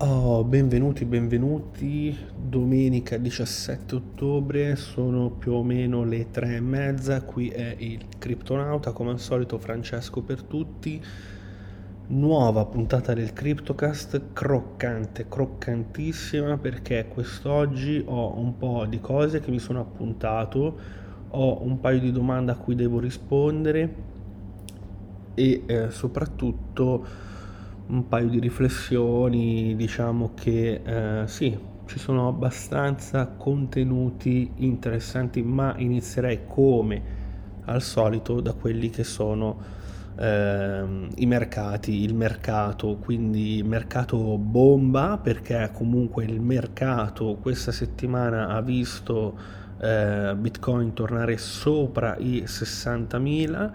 Oh, 0.00 0.44
benvenuti, 0.44 1.04
benvenuti. 1.04 2.16
Domenica 2.36 3.16
17 3.16 3.96
ottobre, 3.96 4.76
sono 4.76 5.28
più 5.30 5.54
o 5.54 5.64
meno 5.64 6.04
le 6.04 6.30
tre 6.30 6.54
e 6.54 6.60
mezza. 6.60 7.20
Qui 7.22 7.48
è 7.48 7.74
il 7.78 8.04
Criptonauta, 8.16 8.92
come 8.92 9.10
al 9.10 9.18
solito, 9.18 9.58
Francesco 9.58 10.22
per 10.22 10.44
tutti. 10.44 11.02
Nuova 12.06 12.64
puntata 12.66 13.12
del 13.12 13.32
Cryptocast, 13.32 14.32
croccante, 14.32 15.26
croccantissima 15.28 16.58
perché 16.58 17.08
quest'oggi 17.08 18.00
ho 18.06 18.38
un 18.38 18.56
po' 18.56 18.86
di 18.86 19.00
cose 19.00 19.40
che 19.40 19.50
mi 19.50 19.58
sono 19.58 19.80
appuntato, 19.80 20.78
ho 21.28 21.64
un 21.64 21.80
paio 21.80 21.98
di 21.98 22.12
domande 22.12 22.52
a 22.52 22.56
cui 22.56 22.76
devo 22.76 23.00
rispondere 23.00 23.94
e 25.34 25.62
eh, 25.66 25.90
soprattutto 25.90 27.27
un 27.88 28.08
paio 28.08 28.28
di 28.28 28.38
riflessioni, 28.38 29.74
diciamo 29.76 30.32
che 30.34 30.80
eh, 30.84 31.26
sì, 31.26 31.56
ci 31.86 31.98
sono 31.98 32.28
abbastanza 32.28 33.26
contenuti 33.26 34.50
interessanti, 34.56 35.42
ma 35.42 35.74
inizierei 35.76 36.40
come 36.46 37.16
al 37.64 37.82
solito 37.82 38.40
da 38.40 38.52
quelli 38.52 38.90
che 38.90 39.04
sono 39.04 39.76
eh, 40.18 41.08
i 41.16 41.26
mercati, 41.26 42.02
il 42.02 42.14
mercato, 42.14 42.96
quindi 42.96 43.62
mercato 43.64 44.36
bomba 44.36 45.18
perché 45.18 45.70
comunque 45.72 46.24
il 46.24 46.40
mercato 46.40 47.36
questa 47.40 47.72
settimana 47.72 48.48
ha 48.48 48.60
visto 48.60 49.38
eh, 49.80 50.34
Bitcoin 50.36 50.92
tornare 50.92 51.38
sopra 51.38 52.16
i 52.18 52.42
60.000 52.46 53.70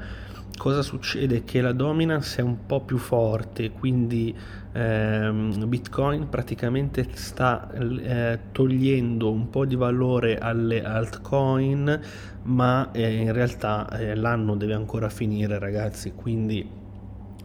cosa 0.64 0.82
succede? 0.82 1.44
Che 1.44 1.60
la 1.60 1.74
dominance 1.74 2.40
è 2.40 2.42
un 2.42 2.66
po' 2.66 2.80
più 2.80 2.98
forte, 2.98 3.72
quindi 3.72 4.34
ehm, 4.72 5.68
Bitcoin 5.68 6.30
praticamente 6.30 7.06
sta 7.16 7.70
eh, 7.74 8.40
togliendo 8.54 9.30
un 9.30 9.50
po' 9.50 9.66
di 9.66 9.76
valore 9.76 10.38
alle 10.38 10.82
altcoin, 10.82 12.00
ma 12.44 12.92
eh, 12.94 13.14
in 13.14 13.34
realtà 13.34 13.90
eh, 13.90 14.16
l'anno 14.16 14.56
deve 14.56 14.74
ancora 14.74 15.10
finire 15.10 15.60
ragazzi, 15.60 16.14
quindi 16.14 16.66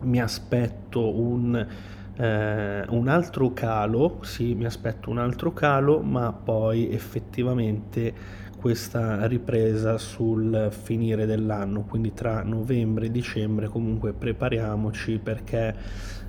mi 0.03 0.21
aspetto 0.21 1.13
un, 1.19 1.67
eh, 2.15 2.85
un 2.89 3.09
altro 3.09 3.53
calo, 3.53 4.21
sì, 4.23 4.55
mi 4.55 4.65
aspetto 4.65 5.11
un 5.11 5.19
altro 5.19 5.53
calo, 5.53 5.99
ma 6.03 6.33
poi 6.33 6.93
effettivamente 6.93 8.47
questa 8.59 9.25
ripresa 9.27 9.99
sul 9.99 10.69
finire 10.71 11.27
dell'anno, 11.27 11.85
quindi 11.85 12.13
tra 12.13 12.43
novembre 12.43 13.07
e 13.07 13.11
dicembre 13.11 13.69
comunque 13.69 14.13
prepariamoci 14.13 15.21
perché 15.23 15.75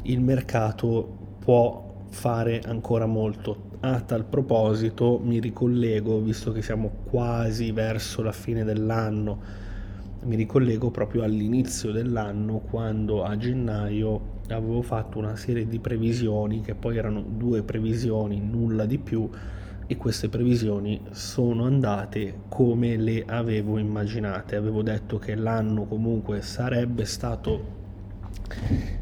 il 0.03 0.21
mercato 0.21 1.35
può 1.39 2.03
fare 2.09 2.61
ancora 2.61 3.07
molto. 3.07 3.67
A 3.81 4.01
tal 4.01 4.25
proposito 4.25 5.19
mi 5.23 5.39
ricollego, 5.39 6.19
visto 6.19 6.51
che 6.51 6.61
siamo 6.61 6.91
quasi 7.09 7.71
verso 7.71 8.21
la 8.21 8.31
fine 8.31 8.63
dell'anno, 8.63 9.67
mi 10.23 10.35
ricollego 10.35 10.91
proprio 10.91 11.23
all'inizio 11.23 11.91
dell'anno 11.91 12.59
quando 12.59 13.23
a 13.23 13.37
gennaio 13.37 14.37
avevo 14.49 14.81
fatto 14.81 15.17
una 15.17 15.35
serie 15.35 15.67
di 15.67 15.79
previsioni 15.79 16.61
che 16.61 16.75
poi 16.75 16.97
erano 16.97 17.21
due 17.21 17.63
previsioni, 17.63 18.39
nulla 18.39 18.85
di 18.85 18.97
più 18.97 19.29
e 19.91 19.97
queste 19.97 20.29
previsioni 20.29 21.01
sono 21.09 21.65
andate 21.65 22.41
come 22.47 22.95
le 22.95 23.23
avevo 23.25 23.79
immaginate. 23.79 24.55
Avevo 24.55 24.83
detto 24.83 25.17
che 25.17 25.33
l'anno 25.33 25.85
comunque 25.85 26.43
sarebbe 26.43 27.05
stato 27.05 27.77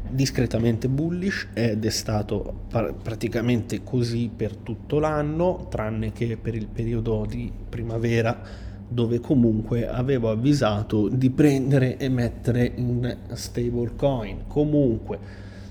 discretamente 0.08 0.88
bullish 0.88 1.48
ed 1.52 1.84
è 1.84 1.90
stato 1.90 2.60
praticamente 2.70 3.84
così 3.84 4.30
per 4.34 4.56
tutto 4.56 4.98
l'anno, 4.98 5.66
tranne 5.68 6.12
che 6.12 6.38
per 6.38 6.54
il 6.54 6.68
periodo 6.68 7.26
di 7.28 7.52
primavera 7.68 8.40
dove 8.88 9.20
comunque 9.20 9.86
avevo 9.86 10.30
avvisato 10.30 11.08
di 11.08 11.28
prendere 11.28 11.98
e 11.98 12.08
mettere 12.08 12.72
in 12.76 13.14
stablecoin. 13.30 14.44
Comunque, 14.46 15.18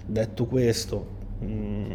detto 0.05 0.45
questo, 0.45 1.07
mh, 1.39 1.45
mm, 1.45 1.91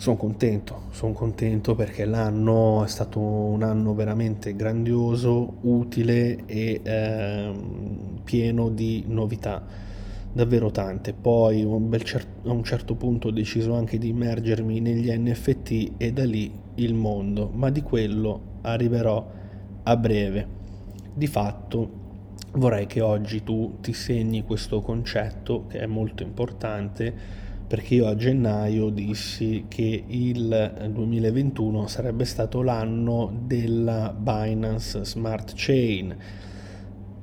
sono 0.00 0.16
contento, 0.16 0.84
sono 0.92 1.12
contento 1.12 1.74
perché 1.74 2.06
l'anno 2.06 2.82
è 2.84 2.88
stato 2.88 3.20
un 3.20 3.62
anno 3.62 3.92
veramente 3.92 4.56
grandioso, 4.56 5.58
utile 5.60 6.46
e 6.46 6.80
eh, 6.82 7.52
pieno 8.24 8.70
di 8.70 9.04
novità, 9.08 9.62
davvero 10.32 10.70
tante. 10.70 11.12
Poi 11.12 11.68
cer- 12.02 12.26
a 12.44 12.50
un 12.50 12.64
certo 12.64 12.94
punto 12.94 13.28
ho 13.28 13.30
deciso 13.30 13.74
anche 13.74 13.98
di 13.98 14.08
immergermi 14.08 14.80
negli 14.80 15.14
NFT 15.14 15.92
e 15.98 16.12
da 16.14 16.24
lì 16.24 16.50
il 16.76 16.94
mondo, 16.94 17.50
ma 17.52 17.68
di 17.68 17.82
quello 17.82 18.40
arriverò 18.62 19.30
a 19.82 19.96
breve. 19.98 20.46
Di 21.12 21.26
fatto 21.26 21.98
vorrei 22.52 22.86
che 22.86 23.02
oggi 23.02 23.44
tu 23.44 23.76
ti 23.82 23.92
segni 23.92 24.44
questo 24.44 24.80
concetto 24.80 25.66
che 25.66 25.80
è 25.80 25.86
molto 25.86 26.22
importante 26.22 27.48
perché 27.70 27.94
io 27.94 28.08
a 28.08 28.16
gennaio 28.16 28.88
dissi 28.88 29.66
che 29.68 30.02
il 30.04 30.90
2021 30.92 31.86
sarebbe 31.86 32.24
stato 32.24 32.62
l'anno 32.62 33.32
della 33.46 34.12
Binance 34.12 35.04
Smart 35.04 35.52
Chain. 35.54 36.16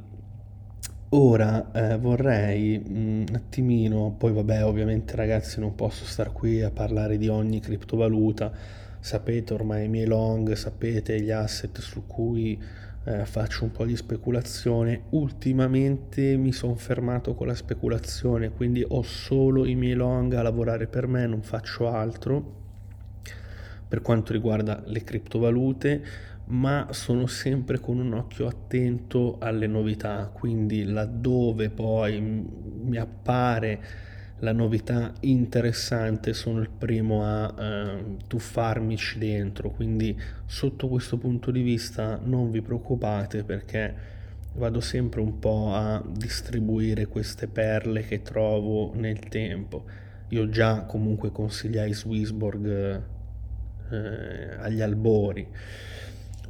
Ora 1.10 1.70
eh, 1.70 1.96
vorrei 1.96 2.82
un 2.84 3.24
attimino, 3.32 4.14
poi 4.18 4.32
vabbè 4.32 4.64
ovviamente 4.64 5.14
ragazzi 5.14 5.60
non 5.60 5.76
posso 5.76 6.04
star 6.04 6.32
qui 6.32 6.60
a 6.60 6.70
parlare 6.70 7.16
di 7.16 7.28
ogni 7.28 7.60
criptovaluta, 7.60 8.50
sapete 8.98 9.54
ormai 9.54 9.84
i 9.84 9.88
miei 9.88 10.06
long, 10.06 10.52
sapete 10.54 11.20
gli 11.20 11.30
asset 11.30 11.78
su 11.78 12.06
cui 12.06 12.60
eh, 13.04 13.24
faccio 13.26 13.62
un 13.62 13.70
po' 13.70 13.84
di 13.84 13.94
speculazione, 13.94 15.02
ultimamente 15.10 16.36
mi 16.36 16.50
sono 16.50 16.74
fermato 16.74 17.34
con 17.34 17.46
la 17.46 17.54
speculazione, 17.54 18.50
quindi 18.50 18.84
ho 18.86 19.02
solo 19.02 19.66
i 19.66 19.76
miei 19.76 19.94
long 19.94 20.32
a 20.32 20.42
lavorare 20.42 20.88
per 20.88 21.06
me, 21.06 21.26
non 21.26 21.42
faccio 21.42 21.88
altro 21.88 22.62
per 23.94 24.02
quanto 24.02 24.32
riguarda 24.32 24.82
le 24.86 25.04
criptovalute, 25.04 26.04
ma 26.46 26.88
sono 26.90 27.28
sempre 27.28 27.78
con 27.78 28.00
un 28.00 28.12
occhio 28.14 28.48
attento 28.48 29.36
alle 29.38 29.68
novità, 29.68 30.32
quindi 30.34 30.82
laddove 30.82 31.70
poi 31.70 32.20
mi 32.20 32.96
appare 32.96 33.80
la 34.40 34.50
novità 34.50 35.12
interessante 35.20 36.34
sono 36.34 36.58
il 36.58 36.70
primo 36.70 37.22
a 37.22 37.54
eh, 37.56 38.16
tuffarmici 38.26 39.20
dentro, 39.20 39.70
quindi 39.70 40.20
sotto 40.44 40.88
questo 40.88 41.16
punto 41.16 41.52
di 41.52 41.62
vista 41.62 42.18
non 42.20 42.50
vi 42.50 42.62
preoccupate 42.62 43.44
perché 43.44 43.94
vado 44.54 44.80
sempre 44.80 45.20
un 45.20 45.38
po' 45.38 45.72
a 45.72 46.02
distribuire 46.04 47.06
queste 47.06 47.46
perle 47.46 48.02
che 48.02 48.22
trovo 48.22 48.92
nel 48.96 49.20
tempo. 49.20 49.84
Io 50.30 50.48
già 50.48 50.82
comunque 50.82 51.30
consigliai 51.30 51.94
Swissborg 51.94 53.12
eh, 53.94 54.56
agli 54.58 54.80
albori. 54.80 55.46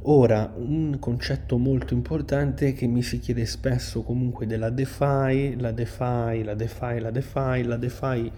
Ora, 0.07 0.53
un 0.55 0.97
concetto 0.99 1.57
molto 1.57 1.95
importante 1.95 2.73
che 2.73 2.85
mi 2.85 3.01
si 3.01 3.17
chiede 3.17 3.45
spesso 3.47 4.03
comunque 4.03 4.45
della 4.45 4.69
DeFi, 4.69 5.55
la 5.57 5.71
DeFi, 5.71 6.43
la 6.43 6.53
DeFi, 6.53 6.99
la 6.99 7.09
DeFi, 7.09 7.63
la 7.63 7.77
DeFi 7.77 8.31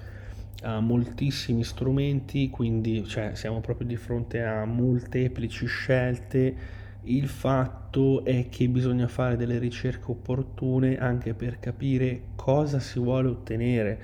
ha 0.61 0.79
moltissimi 0.79 1.65
strumenti, 1.65 2.49
quindi 2.49 3.05
cioè, 3.05 3.31
siamo 3.35 3.59
proprio 3.59 3.85
di 3.85 3.97
fronte 3.97 4.41
a 4.43 4.63
molteplici 4.65 5.65
scelte. 5.65 6.55
Il 7.03 7.27
fatto 7.27 8.23
è 8.23 8.47
che 8.49 8.69
bisogna 8.69 9.09
fare 9.09 9.35
delle 9.35 9.59
ricerche 9.59 10.11
opportune 10.11 10.97
anche 10.97 11.33
per 11.33 11.59
capire 11.59 12.21
cosa 12.35 12.79
si 12.79 12.97
vuole 12.97 13.27
ottenere. 13.27 13.99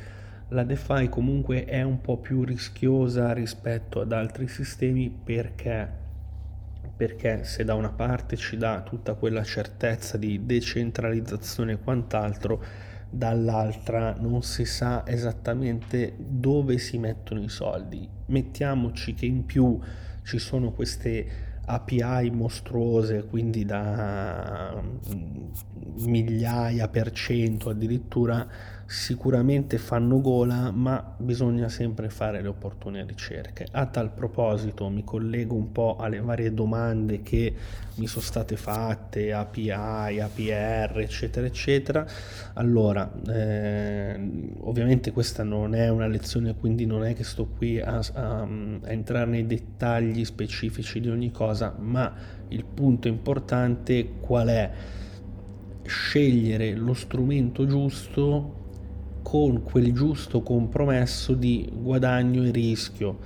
La 0.54 0.64
DeFi 0.64 1.10
comunque 1.10 1.66
è 1.66 1.82
un 1.82 2.00
po' 2.00 2.18
più 2.18 2.44
rischiosa 2.44 3.34
rispetto 3.34 4.02
ad 4.02 4.12
altri 4.12 4.48
sistemi 4.48 5.10
perché 5.10 6.02
perché 6.96 7.44
se 7.44 7.64
da 7.64 7.74
una 7.74 7.90
parte 7.90 8.38
ci 8.38 8.56
dà 8.56 8.84
tutta 8.84 9.16
quella 9.16 9.44
certezza 9.44 10.16
di 10.16 10.46
decentralizzazione 10.46 11.72
e 11.72 11.80
quant'altro, 11.80 12.64
dall'altra 13.10 14.16
non 14.20 14.44
si 14.44 14.64
sa 14.66 15.04
esattamente 15.08 16.14
dove 16.20 16.78
si 16.78 17.00
mettono 17.00 17.42
i 17.42 17.50
soldi. 17.50 18.08
Mettiamoci 18.28 19.16
che 19.16 19.26
in 19.26 19.46
più 19.46 19.80
ci 20.22 20.38
sono 20.38 20.72
queste 20.72 21.54
API 21.66 22.30
mostruose, 22.30 23.26
quindi 23.26 23.66
da 23.66 24.80
mm, 24.80 25.52
migliaia 26.06 26.88
per 26.90 27.12
cento 27.12 27.72
addirittura 27.72 28.48
sicuramente 28.86 29.78
fanno 29.78 30.22
gola, 30.22 30.72
ma 30.72 31.16
bisogna 31.18 31.70
sempre 31.70 32.10
fare 32.10 32.42
le 32.42 32.48
opportune 32.48 33.06
ricerche. 33.06 33.68
A 33.72 33.86
tal 33.86 34.12
proposito 34.12 34.88
mi 34.90 35.04
collego 35.04 35.56
un 35.56 35.72
po' 35.72 35.96
alle 36.00 36.20
varie 36.20 36.54
domande 36.54 37.22
che 37.22 37.54
mi 37.96 38.08
sono 38.08 38.24
state 38.24 38.56
fatte, 38.56 39.32
API, 39.34 39.70
APR, 40.20 41.00
eccetera, 41.00 41.46
eccetera. 41.46 42.06
Allora, 42.54 43.12
eh, 43.30 44.52
ovviamente 44.62 45.12
questa 45.12 45.44
non 45.44 45.76
è 45.76 45.90
una 45.90 46.08
lezione, 46.08 46.56
quindi 46.56 46.86
non 46.86 47.06
è 47.06 47.14
che 47.14 47.24
sto 47.24 47.48
qui 47.48 47.80
a, 47.80 48.00
a, 48.14 48.42
a 48.42 48.48
entrare 48.86 49.30
nei 49.30 49.46
dettagli 49.46 50.26
specifici 50.26 51.00
di 51.00 51.10
ogni 51.10 51.32
cosa, 51.32 51.76
ma 51.78 52.14
il 52.50 52.66
punto 52.66 53.08
importante 53.08 54.14
qual 54.20 54.48
è? 54.48 54.72
Scegliere 55.86 56.76
lo 56.76 56.94
strumento 56.94 57.66
giusto 57.66 58.62
con 59.24 59.64
quel 59.64 59.94
giusto 59.94 60.44
compromesso 60.44 61.34
di 61.34 61.68
guadagno 61.74 62.44
e 62.44 62.52
rischio. 62.52 63.18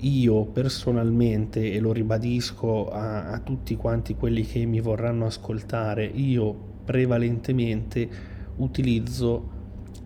Io 0.00 0.44
personalmente, 0.44 1.72
e 1.72 1.80
lo 1.80 1.92
ribadisco 1.92 2.90
a, 2.90 3.30
a 3.30 3.38
tutti 3.38 3.76
quanti 3.76 4.14
quelli 4.14 4.42
che 4.44 4.66
mi 4.66 4.80
vorranno 4.80 5.24
ascoltare, 5.24 6.04
io 6.04 6.54
prevalentemente 6.84 8.08
utilizzo 8.56 9.50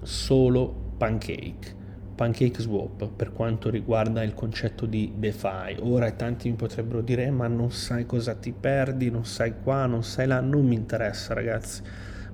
solo 0.02 0.72
Pancake. 0.96 1.78
Pancake 2.14 2.60
Swap 2.60 3.08
per 3.08 3.32
quanto 3.32 3.70
riguarda 3.70 4.22
il 4.22 4.34
concetto 4.34 4.84
di 4.84 5.14
DeFi. 5.16 5.78
Ora 5.80 6.10
tanti 6.12 6.50
mi 6.50 6.54
potrebbero 6.54 7.00
dire 7.00 7.24
eh, 7.24 7.30
ma 7.30 7.48
non 7.48 7.72
sai 7.72 8.04
cosa 8.04 8.34
ti 8.34 8.52
perdi, 8.52 9.10
non 9.10 9.24
sai 9.24 9.54
qua, 9.62 9.86
non 9.86 10.04
sai 10.04 10.26
là, 10.26 10.40
non 10.40 10.66
mi 10.66 10.74
interessa 10.74 11.32
ragazzi 11.32 11.82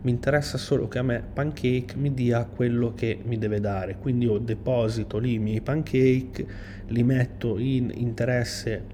mi 0.07 0.13
interessa 0.13 0.57
solo 0.57 0.87
che 0.87 1.01
a 1.01 1.03
me 1.03 1.21
Pancake 1.21 1.97
mi 1.97 2.15
dia 2.15 2.45
quello 2.45 2.95
che 2.95 3.19
mi 3.25 3.39
deve 3.39 3.59
dare. 3.59 3.97
Quindi 3.99 4.27
io 4.27 4.39
deposito 4.39 5.19
lì 5.19 5.33
i 5.33 5.39
miei 5.41 5.61
pancake, 5.61 6.47
li 6.87 7.03
metto 7.03 7.59
in 7.59 7.91
interesse 7.93 8.85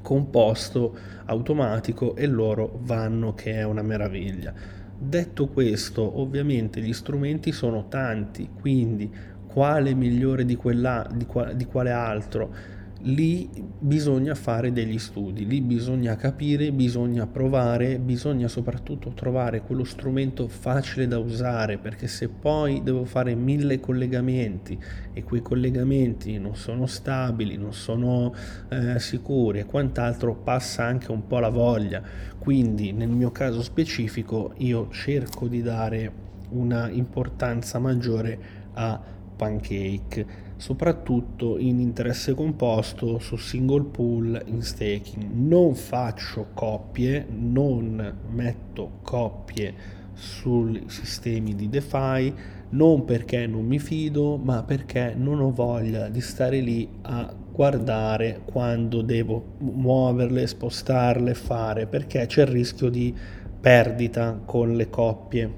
composto 0.00 0.96
automatico 1.26 2.16
e 2.16 2.26
loro 2.26 2.80
vanno 2.82 3.34
che 3.34 3.52
è 3.52 3.62
una 3.64 3.82
meraviglia. 3.82 4.54
Detto 4.98 5.48
questo, 5.48 6.18
ovviamente 6.20 6.80
gli 6.80 6.94
strumenti 6.94 7.52
sono 7.52 7.88
tanti, 7.88 8.48
quindi 8.58 9.12
quale 9.46 9.92
migliore 9.92 10.46
di, 10.46 10.56
quella, 10.56 11.06
di, 11.12 11.26
qua, 11.26 11.52
di 11.52 11.66
quale 11.66 11.90
altro? 11.90 12.54
Lì 13.02 13.48
bisogna 13.78 14.34
fare 14.34 14.72
degli 14.72 14.98
studi, 14.98 15.46
lì 15.46 15.60
bisogna 15.60 16.14
capire, 16.16 16.70
bisogna 16.70 17.26
provare, 17.26 17.98
bisogna 17.98 18.46
soprattutto 18.48 19.10
trovare 19.10 19.62
quello 19.62 19.84
strumento 19.84 20.46
facile 20.46 21.08
da 21.08 21.18
usare, 21.18 21.78
perché 21.78 22.06
se 22.06 22.28
poi 22.28 22.82
devo 22.82 23.04
fare 23.04 23.34
mille 23.34 23.80
collegamenti 23.80 24.78
e 25.12 25.24
quei 25.24 25.42
collegamenti 25.42 26.38
non 26.38 26.54
sono 26.54 26.86
stabili, 26.86 27.56
non 27.56 27.72
sono 27.72 28.32
eh, 28.68 29.00
sicuri 29.00 29.60
e 29.60 29.64
quant'altro, 29.64 30.34
passa 30.34 30.84
anche 30.84 31.10
un 31.10 31.26
po' 31.26 31.40
la 31.40 31.48
voglia. 31.50 32.02
Quindi 32.38 32.92
nel 32.92 33.08
mio 33.08 33.30
caso 33.30 33.62
specifico 33.62 34.52
io 34.58 34.88
cerco 34.90 35.48
di 35.48 35.62
dare 35.62 36.30
una 36.50 36.88
importanza 36.90 37.78
maggiore 37.78 38.60
a 38.74 39.00
pancake 39.34 40.51
soprattutto 40.62 41.58
in 41.58 41.80
interesse 41.80 42.34
composto 42.34 43.18
su 43.18 43.34
single 43.34 43.82
pool 43.82 44.40
in 44.46 44.62
staking. 44.62 45.28
Non 45.32 45.74
faccio 45.74 46.50
coppie, 46.54 47.26
non 47.28 48.18
metto 48.30 48.98
coppie 49.02 49.74
sui 50.14 50.84
sistemi 50.86 51.56
di 51.56 51.68
DeFi, 51.68 52.32
non 52.70 53.04
perché 53.04 53.48
non 53.48 53.66
mi 53.66 53.80
fido, 53.80 54.36
ma 54.36 54.62
perché 54.62 55.14
non 55.16 55.40
ho 55.40 55.50
voglia 55.50 56.08
di 56.08 56.20
stare 56.20 56.60
lì 56.60 56.88
a 57.02 57.34
guardare 57.50 58.42
quando 58.44 59.02
devo 59.02 59.56
muoverle, 59.58 60.46
spostarle, 60.46 61.34
fare, 61.34 61.86
perché 61.88 62.26
c'è 62.26 62.42
il 62.42 62.46
rischio 62.46 62.88
di 62.88 63.12
perdita 63.60 64.40
con 64.44 64.76
le 64.76 64.88
coppie. 64.88 65.52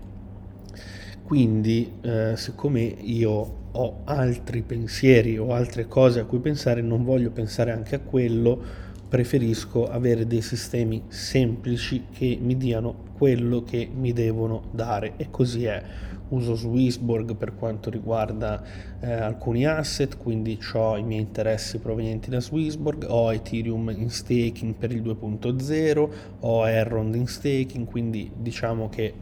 Quindi, 1.25 1.93
eh, 2.01 2.33
siccome 2.39 2.81
io 2.81 3.64
ho 3.77 4.03
altri 4.05 4.63
pensieri 4.63 5.39
o 5.39 5.53
altre 5.53 5.87
cose 5.87 6.21
a 6.21 6.25
cui 6.25 6.39
pensare, 6.39 6.81
non 6.81 7.05
voglio 7.05 7.31
pensare 7.31 7.73
anche 7.73 7.97
a 7.97 8.01
quello, 8.01 8.61
preferisco 9.09 9.89
avere 9.89 10.27
dei 10.27 10.43
sistemi 10.43 11.05
semplici 11.09 12.07
che 12.13 12.39
mi 12.41 12.57
diano 12.57 13.13
quello 13.17 13.63
che 13.63 13.89
mi 13.93 14.13
devono 14.13 14.65
dare 14.73 15.15
e 15.17 15.29
così 15.31 15.65
è. 15.65 15.83
Uso 16.27 16.55
Swissborg 16.55 17.37
per 17.37 17.55
quanto 17.55 17.91
riguarda 17.91 18.63
eh, 18.99 19.13
alcuni 19.13 19.67
asset, 19.67 20.17
quindi 20.17 20.59
ho 20.73 20.97
i 20.97 21.03
miei 21.03 21.21
interessi 21.21 21.79
provenienti 21.79 22.31
da 22.31 22.41
Swissborg, 22.41 23.07
ho 23.09 23.33
Ethereum 23.33 23.95
in 23.97 24.11
staking 24.11 24.75
per 24.75 24.91
il 24.91 25.03
2.0, 25.03 26.11
ho 26.41 26.69
Errond 26.69 27.15
in 27.15 27.27
staking, 27.27 27.87
quindi 27.87 28.31
diciamo 28.35 28.89
che 28.89 29.15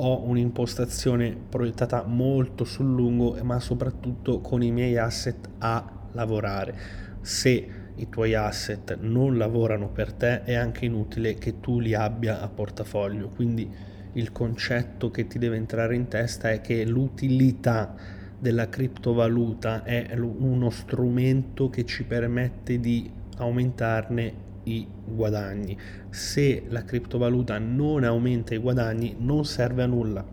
ho 0.00 0.22
un'impostazione 0.24 1.36
proiettata 1.48 2.04
molto 2.04 2.64
sul 2.64 2.86
lungo, 2.86 3.36
ma 3.42 3.58
soprattutto 3.58 4.40
con 4.40 4.62
i 4.62 4.70
miei 4.70 4.96
asset 4.96 5.48
a 5.58 6.08
lavorare. 6.12 6.76
Se 7.20 7.68
i 7.94 8.08
tuoi 8.08 8.34
asset 8.34 8.96
non 9.00 9.36
lavorano 9.36 9.88
per 9.88 10.12
te, 10.12 10.44
è 10.44 10.54
anche 10.54 10.84
inutile 10.84 11.34
che 11.34 11.60
tu 11.60 11.80
li 11.80 11.94
abbia 11.94 12.40
a 12.40 12.48
portafoglio. 12.48 13.28
Quindi 13.28 13.68
il 14.12 14.30
concetto 14.30 15.10
che 15.10 15.26
ti 15.26 15.38
deve 15.38 15.56
entrare 15.56 15.94
in 15.94 16.08
testa 16.08 16.50
è 16.50 16.60
che 16.60 16.84
l'utilità 16.84 17.94
della 18.38 18.68
criptovaluta 18.68 19.82
è 19.82 20.16
uno 20.16 20.70
strumento 20.70 21.68
che 21.70 21.84
ci 21.84 22.04
permette 22.04 22.78
di 22.78 23.10
aumentarne 23.38 24.46
i 24.68 24.86
guadagni. 25.04 25.76
Se 26.10 26.64
la 26.68 26.84
criptovaluta 26.84 27.58
non 27.58 28.04
aumenta 28.04 28.54
i 28.54 28.58
guadagni 28.58 29.16
non 29.18 29.44
serve 29.44 29.82
a 29.82 29.86
nulla. 29.86 30.24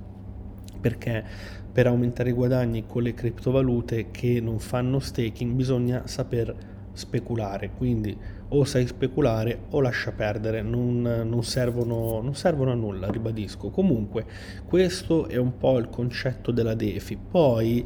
Perché 0.81 1.23
per 1.71 1.87
aumentare 1.87 2.29
i 2.29 2.33
guadagni 2.33 2.85
con 2.85 3.03
le 3.03 3.13
criptovalute 3.13 4.11
che 4.11 4.39
non 4.39 4.59
fanno 4.59 4.99
staking 4.99 5.53
bisogna 5.53 6.07
saper 6.07 6.55
speculare. 6.93 7.71
Quindi 7.75 8.17
o 8.47 8.63
sai 8.63 8.87
speculare 8.87 9.65
o 9.71 9.81
lascia 9.81 10.11
perdere. 10.11 10.61
Non, 10.61 11.01
non, 11.01 11.43
servono, 11.43 12.21
non 12.21 12.35
servono 12.35 12.71
a 12.71 12.75
nulla 12.75 13.09
ribadisco. 13.09 13.69
Comunque 13.69 14.25
questo 14.65 15.27
è 15.27 15.37
un 15.37 15.57
po' 15.57 15.77
il 15.77 15.89
concetto 15.89 16.51
della 16.51 16.75
DeFi. 16.75 17.17
Poi 17.29 17.85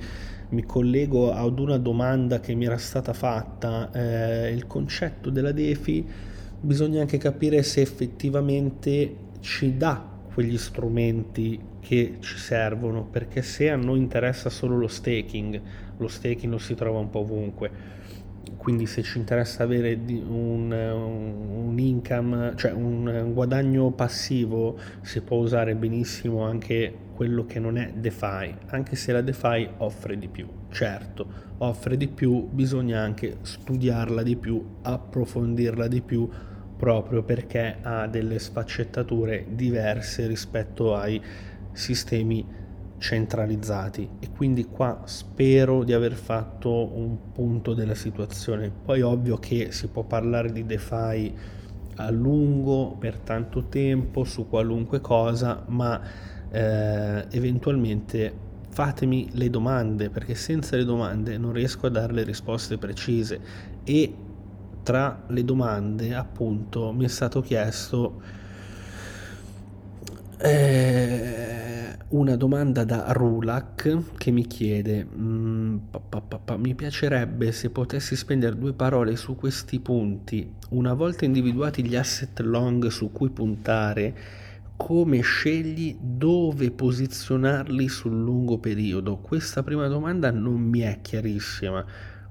mi 0.50 0.64
collego 0.64 1.32
ad 1.32 1.60
una 1.60 1.78
domanda 1.78 2.40
che 2.40 2.56
mi 2.56 2.66
era 2.66 2.78
stata 2.78 3.14
fatta 3.14 3.92
eh, 3.92 4.52
il 4.52 4.66
concetto 4.66 5.30
della 5.30 5.52
DeFi 5.52 6.06
bisogna 6.62 7.02
anche 7.02 7.18
capire 7.18 7.64
se 7.64 7.82
effettivamente 7.82 9.16
ci 9.40 9.78
dà 9.78 10.08
quegli 10.34 10.58
strumenti 10.58 11.60
che 11.80 12.18
ci 12.20 12.38
servono, 12.38 13.04
perché 13.06 13.42
se 13.42 13.70
a 13.70 13.76
noi 13.76 14.00
interessa 14.00 14.50
solo 14.50 14.78
lo 14.78 14.88
staking, 14.88 15.62
lo 15.98 16.08
staking 16.08 16.52
lo 16.52 16.58
si 16.60 16.76
trova 16.76 17.00
un 17.00 17.10
po' 17.10 17.20
ovunque. 17.20 17.98
quindi 18.58 18.86
se 18.86 19.02
ci 19.04 19.18
interessa 19.18 19.64
avere 19.64 19.98
un, 20.08 20.72
un 20.72 21.80
income, 21.80 22.54
cioè 22.56 22.72
un 22.72 23.32
guadagno 23.34 23.92
passivo, 23.92 24.78
si 25.02 25.22
può 25.22 25.38
usare 25.38 25.76
benissimo 25.76 26.44
anche 26.44 26.94
quello 27.14 27.46
che 27.46 27.60
non 27.60 27.78
è 27.78 27.92
DeFi, 27.96 28.56
anche 28.68 28.96
se 28.96 29.12
la 29.12 29.22
DeFi 29.22 29.70
offre 29.78 30.18
di 30.18 30.28
più. 30.28 30.48
Certo, 30.72 31.26
offre 31.60 31.98
di 31.98 32.08
più, 32.08 32.48
bisogna 32.50 33.02
anche 33.02 33.38
studiarla 33.42 34.24
di 34.24 34.36
più, 34.36 34.64
approfondirla 34.82 35.88
di 35.88 36.02
più, 36.02 36.30
proprio 36.80 37.24
perché 37.24 37.76
ha 37.82 38.08
delle 38.08 38.40
sfaccettature 38.40 39.48
diverse 39.50 40.26
rispetto 40.28 40.96
ai 40.96 41.22
sistemi 41.74 42.46
centralizzati 42.98 44.10
e 44.20 44.30
quindi 44.34 44.64
qua 44.64 45.02
spero 45.04 45.84
di 45.84 45.92
aver 45.92 46.14
fatto 46.14 46.98
un 46.98 47.34
punto 47.34 47.74
della 47.74 47.96
situazione. 47.96 48.72
Poi 48.72 49.02
ovvio 49.02 49.36
che 49.40 49.74
si 49.74 49.88
può 49.88 50.04
parlare 50.04 50.54
di 50.54 50.66
DeFi 50.66 51.36
a 51.96 52.10
lungo 52.12 52.96
per 52.98 53.20
tanto 53.20 53.66
tempo 53.66 54.24
su 54.24 54.48
qualunque 54.48 55.02
cosa, 55.02 55.66
ma 55.68 56.00
eh, 56.50 57.26
eventualmente 57.30 58.48
fatemi 58.70 59.28
le 59.34 59.50
domande 59.50 60.10
perché 60.10 60.34
senza 60.34 60.78
le 60.78 60.86
domande 60.86 61.38
non 61.38 61.52
riesco 61.52 61.88
a 61.88 61.90
dare 61.90 62.14
le 62.14 62.24
risposte 62.24 62.78
precise 62.78 63.42
e 63.84 64.14
tra 64.90 65.22
le 65.28 65.46
domande 65.46 66.16
appunto 66.16 66.92
mi 66.92 67.06
è 67.06 67.08
stato 67.08 67.42
chiesto 67.42 68.20
eh, 70.40 71.96
una 72.08 72.36
domanda 72.36 72.84
da 72.86 73.12
Rulak 73.12 74.18
che 74.18 74.32
mi 74.32 74.48
chiede 74.48 75.06
mm, 75.06 75.78
pa, 75.92 76.00
pa, 76.00 76.40
pa, 76.40 76.58
mi 76.58 76.74
piacerebbe 76.74 77.52
se 77.52 77.70
potessi 77.70 78.16
spendere 78.16 78.58
due 78.58 78.74
parole 78.74 79.16
su 79.16 79.36
questi 79.36 79.80
punti. 79.80 80.52
Una 80.70 80.96
volta 80.96 81.24
individuati 81.24 81.86
gli 81.86 81.96
asset 81.96 82.40
long 82.40 82.88
su 82.88 83.12
cui 83.12 83.30
puntare 83.30 84.18
come 84.76 85.22
scegli 85.22 86.00
dove 86.02 86.72
posizionarli 86.72 87.88
sul 87.88 88.24
lungo 88.24 88.58
periodo? 88.58 89.18
Questa 89.18 89.62
prima 89.62 89.88
domanda 89.88 90.32
non 90.32 90.60
mi 90.60 90.80
è 90.80 90.98
chiarissima 91.00 91.86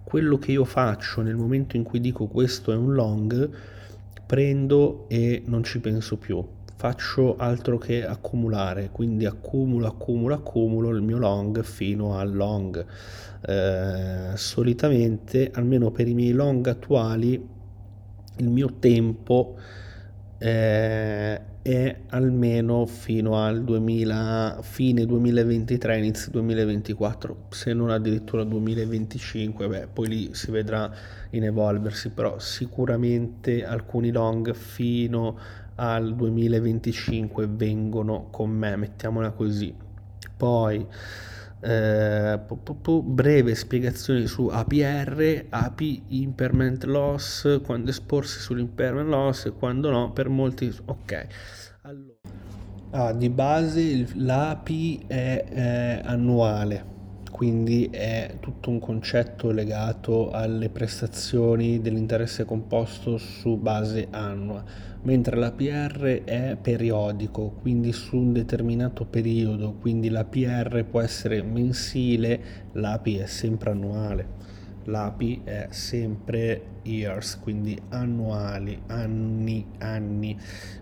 quello 0.08 0.38
che 0.38 0.52
io 0.52 0.64
faccio 0.64 1.20
nel 1.20 1.36
momento 1.36 1.76
in 1.76 1.82
cui 1.82 2.00
dico 2.00 2.28
questo 2.28 2.72
è 2.72 2.76
un 2.76 2.94
long 2.94 3.50
prendo 4.24 5.04
e 5.08 5.42
non 5.44 5.62
ci 5.64 5.80
penso 5.80 6.16
più 6.16 6.42
faccio 6.78 7.36
altro 7.36 7.76
che 7.76 8.06
accumulare, 8.06 8.90
quindi 8.92 9.26
accumulo, 9.26 9.88
accumulo, 9.88 10.34
accumulo 10.34 10.90
il 10.90 11.02
mio 11.02 11.18
long 11.18 11.60
fino 11.64 12.16
al 12.16 12.32
long. 12.32 12.86
Eh, 13.40 14.36
solitamente, 14.36 15.50
almeno 15.52 15.90
per 15.90 16.06
i 16.06 16.14
miei 16.14 16.30
long 16.30 16.64
attuali, 16.68 17.32
il 18.36 18.48
mio 18.48 18.74
tempo 18.78 19.56
eh, 20.38 21.40
è 21.68 21.94
almeno 22.08 22.86
fino 22.86 23.36
al 23.36 23.62
2000, 23.62 24.60
fine 24.62 25.04
2023, 25.04 25.98
inizio 25.98 26.30
2024, 26.32 27.44
se 27.50 27.74
non 27.74 27.90
addirittura 27.90 28.42
2025, 28.44 29.68
beh, 29.68 29.88
poi 29.92 30.08
lì 30.08 30.30
si 30.32 30.50
vedrà 30.50 30.90
in 31.30 31.44
evolversi, 31.44 32.08
però 32.08 32.38
sicuramente 32.38 33.66
alcuni 33.66 34.10
long 34.10 34.54
fino 34.54 35.38
al 35.74 36.14
2025 36.14 37.46
vengono 37.48 38.28
con 38.30 38.48
me, 38.48 38.74
mettiamola 38.76 39.32
così. 39.32 39.74
Poi 40.38 40.86
eh, 41.60 42.40
breve 43.02 43.54
spiegazione 43.54 44.26
su 44.26 44.46
APR, 44.46 45.46
API 45.48 46.02
Impermanent 46.08 46.84
Loss, 46.84 47.60
quando 47.62 47.90
esporsi 47.90 48.40
sull'impermanent 48.40 49.08
loss 49.08 49.46
e 49.46 49.50
quando 49.52 49.90
no, 49.90 50.12
per 50.12 50.28
molti... 50.28 50.74
Ok, 50.86 51.26
allora... 51.82 52.14
Ah, 52.90 53.12
di 53.12 53.28
base 53.28 54.06
l'API 54.14 55.04
è 55.06 55.44
eh, 55.50 56.08
annuale, 56.08 56.96
quindi 57.30 57.88
è 57.90 58.36
tutto 58.40 58.70
un 58.70 58.78
concetto 58.78 59.50
legato 59.50 60.30
alle 60.30 60.68
prestazioni 60.68 61.80
dell'interesse 61.80 62.44
composto 62.44 63.18
su 63.18 63.56
base 63.56 64.08
annua, 64.10 64.62
mentre 65.02 65.36
l'APR 65.36 66.22
è 66.24 66.56
periodico, 66.60 67.50
quindi 67.60 67.92
su 67.92 68.16
un 68.16 68.32
determinato 68.32 69.04
periodo, 69.04 69.74
quindi 69.74 70.08
l'APR 70.08 70.84
può 70.84 71.00
essere 71.00 71.42
mensile, 71.42 72.40
l'API 72.72 73.16
è 73.18 73.26
sempre 73.26 73.70
annuale. 73.70 74.36
L'API 74.84 75.42
è 75.44 75.66
sempre 75.68 76.80
years, 76.82 77.38
quindi 77.38 77.78
annuali, 77.90 78.80
anni, 78.86 79.66
anni. 79.78 80.38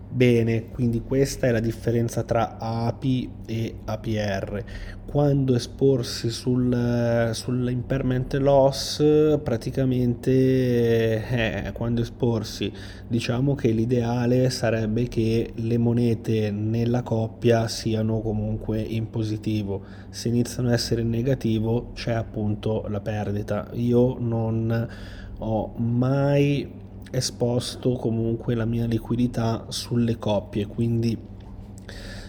Bene, 0.09 0.71
quindi 0.71 1.03
questa 1.03 1.47
è 1.47 1.51
la 1.51 1.61
differenza 1.61 2.23
tra 2.23 2.57
API 2.59 3.31
e 3.45 3.75
APR. 3.85 4.65
Quando 5.05 5.55
esporsi 5.55 6.31
sul, 6.31 7.31
sull'impermanent 7.33 8.35
loss, 8.35 9.39
praticamente 9.43 10.31
eh, 10.31 11.73
quando 11.73 12.01
esporsi, 12.01 12.73
diciamo 13.07 13.55
che 13.55 13.71
l'ideale 13.73 14.49
sarebbe 14.49 15.07
che 15.09 15.53
le 15.55 15.77
monete 15.77 16.51
nella 16.51 17.03
coppia 17.03 17.69
siano 17.69 18.21
comunque 18.21 18.81
in 18.81 19.11
positivo. 19.11 19.83
Se 20.09 20.29
iniziano 20.29 20.71
a 20.71 20.73
essere 20.73 21.03
in 21.03 21.11
negativo, 21.11 21.91
c'è 21.93 22.13
appunto 22.13 22.87
la 22.89 23.01
perdita. 23.01 23.69
Io 23.75 24.17
non 24.19 24.89
ho 25.39 25.75
mai 25.77 26.85
esposto 27.17 27.93
comunque 27.93 28.55
la 28.55 28.65
mia 28.65 28.87
liquidità 28.87 29.65
sulle 29.69 30.19
coppie, 30.19 30.67
quindi 30.67 31.19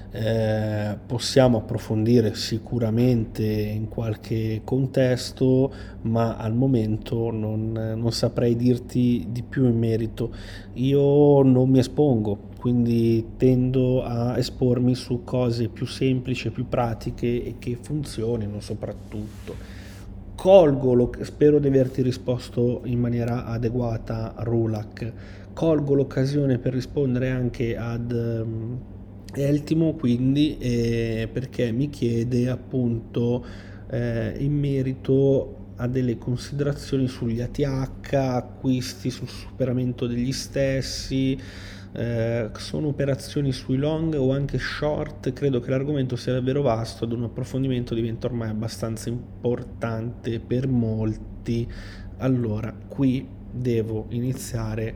eh, 0.09 0.97
possiamo 1.05 1.57
approfondire 1.57 2.33
sicuramente 2.33 3.43
in 3.43 3.87
qualche 3.89 4.61
contesto, 4.63 5.71
ma 6.03 6.37
al 6.37 6.55
momento 6.55 7.29
non, 7.29 7.71
non 7.73 8.11
saprei 8.11 8.55
dirti 8.55 9.27
di 9.29 9.43
più 9.43 9.65
in 9.65 9.77
merito. 9.77 10.33
Io 10.73 11.41
non 11.43 11.69
mi 11.69 11.79
espongo, 11.79 12.49
quindi 12.57 13.33
tendo 13.37 14.03
a 14.03 14.37
espormi 14.37 14.95
su 14.95 15.23
cose 15.23 15.67
più 15.67 15.85
semplici, 15.85 16.49
più 16.49 16.67
pratiche 16.67 17.43
e 17.43 17.55
che 17.59 17.77
funzionino 17.79 18.59
soprattutto 18.61 19.76
colgo, 20.37 20.93
lo, 20.93 21.11
spero 21.21 21.57
di 21.57 21.67
averti 21.67 22.03
risposto 22.03 22.81
in 22.85 22.99
maniera 22.99 23.45
adeguata, 23.45 24.35
Rulak, 24.37 25.11
colgo 25.51 25.95
l'occasione 25.95 26.59
per 26.59 26.73
rispondere 26.73 27.31
anche 27.31 27.75
ad 27.75 28.11
um, 28.11 28.79
Eltimo, 29.33 29.93
quindi 29.93 30.57
eh, 30.59 31.27
perché 31.31 31.71
mi 31.71 31.89
chiede 31.89 32.49
appunto 32.49 33.43
eh, 33.89 34.35
in 34.37 34.53
merito 34.53 35.55
a 35.77 35.87
delle 35.87 36.19
considerazioni 36.19 37.07
sugli 37.07 37.41
ATH, 37.41 38.13
acquisti 38.13 39.09
sul 39.09 39.27
superamento 39.27 40.05
degli 40.05 40.31
stessi, 40.31 41.35
eh, 41.97 42.51
sono 42.57 42.89
operazioni 42.89 43.51
sui 43.51 43.77
long 43.77 44.13
o 44.13 44.31
anche 44.31 44.59
short, 44.59 45.33
credo 45.33 45.59
che 45.59 45.71
l'argomento 45.71 46.15
sia 46.15 46.33
davvero 46.33 46.61
vasto 46.61 47.05
ed 47.05 47.11
un 47.11 47.23
approfondimento 47.23 47.95
diventa 47.95 48.27
ormai 48.27 48.49
abbastanza 48.49 49.09
importante 49.09 50.39
per 50.39 50.67
molti. 50.67 51.67
Allora, 52.17 52.71
qui 52.87 53.27
devo 53.51 54.05
iniziare 54.09 54.95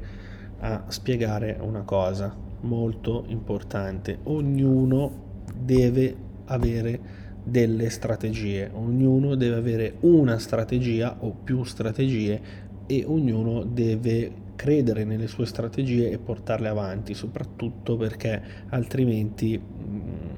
a 0.59 0.83
spiegare 0.89 1.57
una 1.59 1.81
cosa 1.81 2.35
molto 2.61 3.23
importante. 3.29 4.19
Ognuno 4.25 5.41
deve 5.55 6.15
avere 6.45 6.99
delle 7.43 7.89
strategie, 7.89 8.69
ognuno 8.71 9.33
deve 9.33 9.55
avere 9.55 9.95
una 10.01 10.37
strategia 10.37 11.17
o 11.21 11.31
più 11.43 11.63
strategie 11.63 12.69
e 12.85 13.03
ognuno 13.07 13.63
deve 13.63 14.40
credere 14.61 15.05
nelle 15.05 15.25
sue 15.25 15.47
strategie 15.47 16.11
e 16.11 16.19
portarle 16.19 16.67
avanti, 16.67 17.15
soprattutto 17.15 17.97
perché 17.97 18.39
altrimenti 18.69 19.57
mh, 19.57 19.95
mm, 19.95 20.29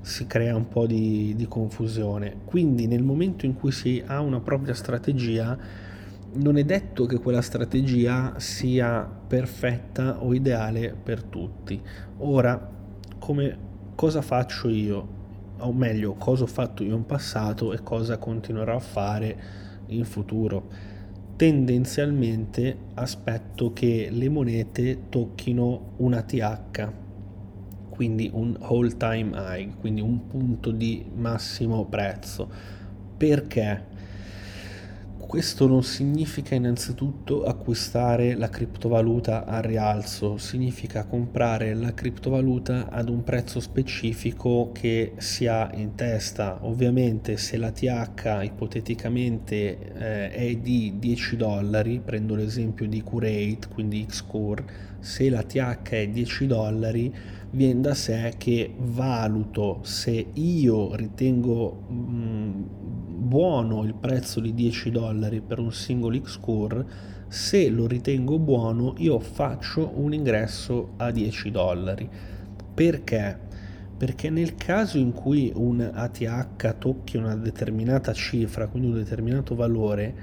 si 0.00 0.26
crea 0.26 0.56
un 0.56 0.66
po' 0.66 0.86
di, 0.86 1.34
di 1.36 1.46
confusione. 1.46 2.38
Quindi 2.44 2.88
nel 2.88 3.04
momento 3.04 3.46
in 3.46 3.54
cui 3.54 3.70
si 3.70 4.02
ha 4.04 4.18
una 4.18 4.40
propria 4.40 4.74
strategia, 4.74 5.56
non 6.32 6.56
è 6.56 6.64
detto 6.64 7.06
che 7.06 7.20
quella 7.20 7.42
strategia 7.42 8.34
sia 8.38 9.08
perfetta 9.08 10.20
o 10.20 10.34
ideale 10.34 10.92
per 11.00 11.22
tutti. 11.22 11.80
Ora, 12.18 12.70
come 13.20 13.58
cosa 13.94 14.20
faccio 14.20 14.68
io? 14.68 15.22
O 15.58 15.72
meglio, 15.72 16.14
cosa 16.14 16.42
ho 16.42 16.48
fatto 16.48 16.82
io 16.82 16.96
in 16.96 17.06
passato 17.06 17.72
e 17.72 17.84
cosa 17.84 18.18
continuerò 18.18 18.74
a 18.74 18.80
fare 18.80 19.36
in 19.86 20.04
futuro 20.04 20.93
tendenzialmente 21.36 22.76
aspetto 22.94 23.72
che 23.72 24.08
le 24.10 24.28
monete 24.28 25.08
tocchino 25.08 25.92
un 25.96 26.14
ATH, 26.14 26.92
quindi 27.88 28.30
un 28.32 28.56
all 28.60 28.96
time 28.96 29.30
high, 29.34 29.78
quindi 29.78 30.00
un 30.00 30.26
punto 30.26 30.70
di 30.70 31.04
massimo 31.14 31.84
prezzo. 31.86 32.48
Perché? 33.16 33.92
Questo 35.26 35.66
non 35.66 35.82
significa 35.82 36.54
innanzitutto 36.54 37.44
acquistare 37.44 38.34
la 38.34 38.48
criptovaluta 38.48 39.44
a 39.44 39.60
rialzo, 39.60 40.36
significa 40.38 41.04
comprare 41.04 41.74
la 41.74 41.92
criptovaluta 41.92 42.88
ad 42.90 43.08
un 43.08 43.24
prezzo 43.24 43.60
specifico 43.60 44.70
che 44.72 45.12
si 45.16 45.46
ha 45.46 45.70
in 45.74 45.94
testa. 45.94 46.58
Ovviamente 46.62 47.36
se 47.36 47.56
la 47.56 47.70
TH 47.70 48.40
ipoteticamente 48.42 49.92
eh, 49.94 50.30
è 50.30 50.56
di 50.56 50.94
10 50.98 51.36
dollari, 51.36 52.00
prendo 52.04 52.34
l'esempio 52.34 52.86
di 52.86 53.02
Curate, 53.02 53.68
quindi 53.72 54.06
Xcore, 54.06 54.64
se 55.00 55.28
la 55.28 55.42
TH 55.42 55.90
è 55.90 56.08
10 56.08 56.46
dollari, 56.46 57.14
viene 57.50 57.80
da 57.80 57.94
sé 57.94 58.34
che 58.36 58.74
valuto 58.76 59.80
se 59.82 60.26
io 60.32 60.94
ritengo 60.94 61.72
mh, 61.88 62.64
buono 63.14 63.84
il 63.84 63.94
prezzo 63.94 64.40
di 64.40 64.52
10 64.52 64.90
dollari 64.90 65.40
per 65.40 65.58
un 65.58 65.72
singolo 65.72 66.20
X-Core, 66.20 66.86
se 67.28 67.68
lo 67.68 67.86
ritengo 67.86 68.38
buono 68.38 68.94
io 68.98 69.18
faccio 69.18 69.92
un 69.94 70.12
ingresso 70.12 70.92
a 70.96 71.10
10 71.10 71.50
dollari. 71.50 72.08
Perché? 72.74 73.38
Perché 73.96 74.28
nel 74.30 74.56
caso 74.56 74.98
in 74.98 75.12
cui 75.12 75.52
un 75.54 75.80
ATH 75.80 76.78
tocchi 76.78 77.16
una 77.16 77.36
determinata 77.36 78.12
cifra, 78.12 78.66
quindi 78.66 78.88
un 78.88 78.94
determinato 78.94 79.54
valore, 79.54 80.14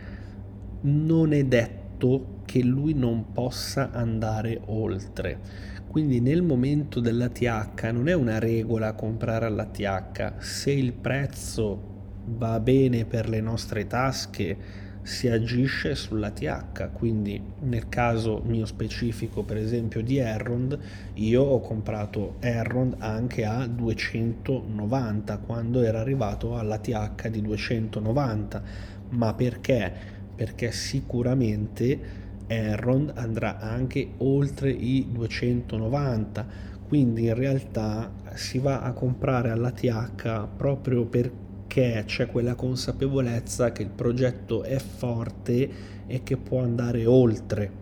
non 0.81 1.33
è 1.33 1.43
detto 1.45 2.39
che 2.45 2.61
lui 2.61 2.93
non 2.93 3.31
possa 3.31 3.91
andare 3.91 4.61
oltre. 4.65 5.39
Quindi 5.87 6.21
nel 6.21 6.41
momento 6.41 6.99
dell'ATH 6.99 7.91
non 7.91 8.07
è 8.07 8.13
una 8.13 8.39
regola 8.39 8.93
comprare 8.93 9.45
all'ATH, 9.45 10.35
se 10.37 10.71
il 10.71 10.93
prezzo 10.93 11.90
va 12.37 12.59
bene 12.59 13.05
per 13.05 13.29
le 13.29 13.41
nostre 13.41 13.87
tasche 13.87 14.89
si 15.03 15.27
agisce 15.27 15.95
sull'ATH, 15.95 16.91
quindi 16.93 17.41
nel 17.61 17.89
caso 17.89 18.41
mio 18.45 18.65
specifico 18.65 19.43
per 19.43 19.57
esempio 19.57 20.01
di 20.01 20.17
Errond, 20.17 20.77
io 21.15 21.41
ho 21.41 21.59
comprato 21.59 22.35
Errond 22.39 22.95
anche 22.99 23.43
a 23.43 23.65
290 23.65 25.37
quando 25.39 25.81
era 25.81 25.99
arrivato 25.99 26.57
all'ATH 26.57 27.29
di 27.29 27.41
290, 27.41 28.63
ma 29.09 29.33
perché? 29.33 29.91
Perché 30.35 30.71
sicuramente 30.71 32.19
Errond 32.45 33.13
andrà 33.15 33.59
anche 33.59 34.11
oltre 34.17 34.69
i 34.69 35.07
290, 35.11 36.69
quindi 36.87 37.25
in 37.25 37.33
realtà 37.33 38.11
si 38.33 38.59
va 38.59 38.81
a 38.81 38.91
comprare 38.91 39.49
all'ATH 39.49 40.47
proprio 40.57 41.05
perché 41.05 41.49
perché 41.71 42.03
c'è 42.05 42.27
quella 42.27 42.55
consapevolezza 42.55 43.71
che 43.71 43.81
il 43.81 43.89
progetto 43.89 44.63
è 44.63 44.77
forte 44.77 45.69
e 46.05 46.21
che 46.21 46.35
può 46.35 46.61
andare 46.61 47.05
oltre. 47.05 47.79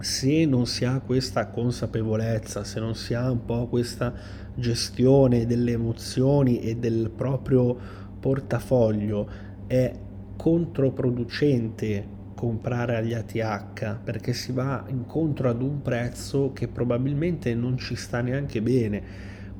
Se 0.00 0.44
non 0.44 0.66
si 0.66 0.84
ha 0.84 0.98
questa 0.98 1.46
consapevolezza, 1.46 2.64
se 2.64 2.80
non 2.80 2.96
si 2.96 3.14
ha 3.14 3.30
un 3.30 3.44
po' 3.44 3.68
questa 3.68 4.12
gestione 4.56 5.46
delle 5.46 5.70
emozioni 5.70 6.58
e 6.58 6.74
del 6.74 7.08
proprio 7.14 7.76
portafoglio, 8.18 9.28
è 9.68 9.94
controproducente 10.34 12.04
comprare 12.34 12.96
agli 12.96 13.14
ATH 13.14 13.98
perché 14.02 14.32
si 14.32 14.50
va 14.50 14.84
incontro 14.88 15.48
ad 15.48 15.62
un 15.62 15.82
prezzo 15.82 16.52
che 16.52 16.66
probabilmente 16.66 17.54
non 17.54 17.78
ci 17.78 17.94
sta 17.94 18.20
neanche 18.20 18.60
bene 18.60 19.02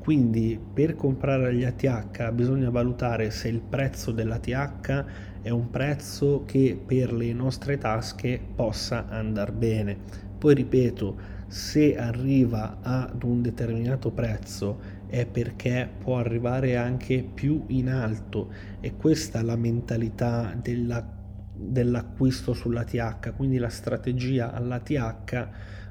quindi 0.05 0.59
per 0.71 0.95
comprare 0.95 1.55
gli 1.55 1.63
ATH 1.63 2.31
bisogna 2.31 2.69
valutare 2.69 3.31
se 3.31 3.47
il 3.47 3.59
prezzo 3.59 4.11
dell'ATH 4.11 5.05
è 5.41 5.49
un 5.49 5.71
prezzo 5.71 6.43
che 6.45 6.79
per 6.85 7.11
le 7.11 7.33
nostre 7.33 7.79
tasche 7.79 8.39
possa 8.53 9.07
andare 9.09 9.51
bene. 9.51 9.97
Poi 10.37 10.53
ripeto, 10.53 11.17
se 11.47 11.97
arriva 11.97 12.77
ad 12.83 13.23
un 13.23 13.41
determinato 13.41 14.11
prezzo 14.11 14.79
è 15.07 15.25
perché 15.25 15.89
può 15.97 16.19
arrivare 16.19 16.75
anche 16.75 17.23
più 17.23 17.63
in 17.69 17.89
alto 17.89 18.51
e 18.81 18.95
questa 18.95 19.39
è 19.39 19.41
la 19.41 19.55
mentalità 19.55 20.55
della, 20.61 21.03
dell'acquisto 21.51 22.53
sull'ATH, 22.53 23.33
quindi 23.35 23.57
la 23.57 23.69
strategia 23.69 24.53
all'ATH 24.53 25.47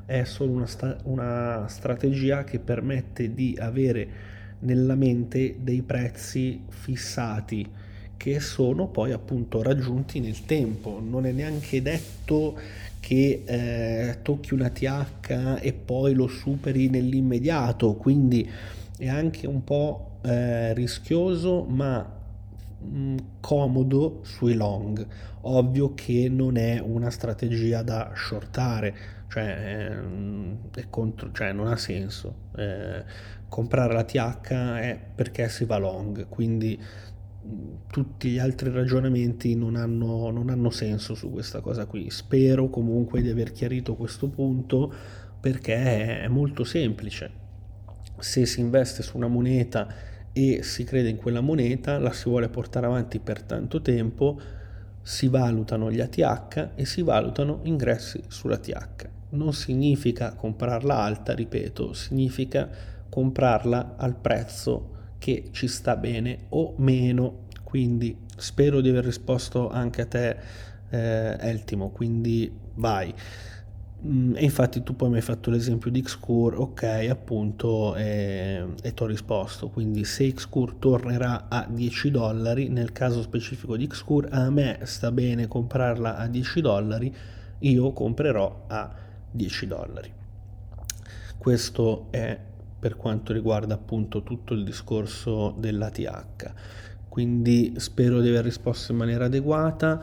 è 0.07 0.25
solo 0.25 0.53
una, 0.53 0.67
sta- 0.67 0.97
una 1.05 1.67
strategia 1.69 2.45
che 2.45 2.59
permette 2.59 3.33
di 3.35 3.57
avere 3.59 4.33
nella 4.61 4.95
mente 4.95 5.57
dei 5.61 5.83
prezzi 5.83 6.63
fissati 6.69 7.69
che 8.17 8.41
sono 8.41 8.87
poi 8.87 9.13
appunto 9.13 9.63
raggiunti 9.63 10.21
nel 10.21 10.45
tempo. 10.47 11.01
Non 11.05 11.27
è 11.27 11.33
neanche 11.33 11.83
detto 11.83 12.59
che 13.01 13.43
eh, 13.45 14.19
tocchi 14.23 14.55
una 14.55 14.71
TH 14.71 15.59
e 15.61 15.73
poi 15.75 16.15
lo 16.15 16.27
superi 16.27 16.89
nell'immediato, 16.89 17.95
quindi 17.95 18.49
è 18.97 19.09
anche 19.09 19.47
un 19.47 19.63
po' 19.63 20.21
eh, 20.23 20.73
rischioso 20.73 21.65
ma 21.65 22.14
mm, 22.85 23.17
comodo 23.41 24.21
sui 24.23 24.55
long. 24.55 25.07
Ovvio 25.43 25.95
che 25.95 26.29
non 26.31 26.57
è 26.57 26.79
una 26.81 27.11
strategia 27.11 27.83
da 27.83 28.13
shortare, 28.15 28.95
cioè, 29.29 29.89
è 30.75 30.85
contro, 30.91 31.33
cioè 31.33 31.53
non 31.53 31.67
ha 31.67 31.77
senso. 31.77 32.51
Eh, 32.57 33.05
comprare 33.49 33.93
la 33.95 34.05
TH 34.05 34.51
è 34.51 35.01
perché 35.15 35.49
si 35.49 35.65
va 35.65 35.79
long, 35.79 36.29
quindi 36.29 36.79
tutti 37.91 38.31
gli 38.31 38.39
altri 38.39 38.71
ragionamenti 38.71 39.55
non 39.55 39.77
hanno, 39.77 40.31
non 40.31 40.49
hanno 40.49 40.71
senso 40.71 41.15
su 41.15 41.31
questa 41.31 41.61
cosa 41.61 41.87
qui. 41.87 42.11
Spero 42.11 42.69
comunque 42.69 43.21
di 43.21 43.29
aver 43.29 43.53
chiarito 43.53 43.95
questo 43.95 44.29
punto 44.29 44.93
perché 45.41 46.23
è 46.23 46.29
molto 46.29 46.65
semplice. 46.65 47.43
Se 48.19 48.47
si 48.47 48.61
investe 48.61 49.03
su 49.03 49.17
una 49.17 49.29
moneta 49.29 49.87
e 50.35 50.63
si 50.63 50.85
crede 50.85 51.09
in 51.09 51.17
quella 51.17 51.41
moneta, 51.41 51.99
la 51.99 52.13
si 52.13 52.29
vuole 52.29 52.51
portare 52.51 52.85
avanti 52.85 53.19
per 53.21 53.43
tanto 53.43 53.81
tempo, 53.81 54.39
si 55.01 55.29
valutano 55.29 55.91
gli 55.91 56.01
ATH 56.01 56.73
e 56.75 56.85
si 56.85 57.01
valutano 57.01 57.61
ingressi 57.63 58.23
sull'ATH 58.29 59.15
non 59.35 59.53
significa 59.53 60.35
comprarla 60.35 60.97
alta, 60.97 61.35
ripeto, 61.35 61.93
significa 61.93 62.69
comprarla 63.09 63.95
al 63.97 64.17
prezzo 64.17 64.91
che 65.19 65.49
ci 65.53 65.69
sta 65.69 65.97
bene 65.97 66.47
o 66.51 66.75
meno. 66.79 67.43
Quindi 67.63 68.17
spero 68.37 68.81
di 68.81 68.89
aver 68.89 69.05
risposto 69.05 69.69
anche 69.69 70.03
a 70.03 70.07
te, 70.07 70.37
eh, 70.91 71.37
Eltimo, 71.39 71.91
quindi 71.91 72.51
vai. 72.75 73.13
Mm, 74.07 74.37
e 74.37 74.45
infatti 74.45 74.83
tu 74.83 74.95
poi 74.95 75.09
mi 75.09 75.17
hai 75.17 75.23
fatto 75.23 75.51
l'esempio 75.51 75.91
di 75.91 76.03
Xcur, 76.03 76.59
ok, 76.59 77.07
appunto, 77.09 77.95
e, 77.95 78.63
e 78.83 78.93
ti 78.93 79.03
ho 79.03 79.07
risposto. 79.07 79.69
Quindi 79.71 80.05
se 80.05 80.31
Xcur 80.33 80.75
tornerà 80.75 81.47
a 81.49 81.67
10 81.69 82.11
dollari, 82.11 82.69
nel 82.69 82.93
caso 82.93 83.23
specifico 83.23 83.77
di 83.77 83.87
Xcur, 83.87 84.29
a 84.31 84.51
me 84.51 84.81
sta 84.83 85.11
bene 85.11 85.49
comprarla 85.49 86.17
a 86.17 86.27
10 86.27 86.61
dollari, 86.61 87.15
io 87.61 87.93
comprerò 87.93 88.65
a 88.67 88.95
10 89.31 89.67
dollari. 89.67 90.13
Questo 91.39 92.09
è 92.11 92.39
per 92.79 92.97
quanto 92.97 93.33
riguarda 93.33 93.75
appunto 93.75 94.23
tutto 94.23 94.53
il 94.53 94.65
discorso 94.65 95.55
dell'ATH. 95.59 96.53
Quindi 97.09 97.75
spero 97.79 98.21
di 98.21 98.29
aver 98.29 98.45
risposto 98.45 98.93
in 98.93 98.99
maniera 98.99 99.25
adeguata 99.27 100.03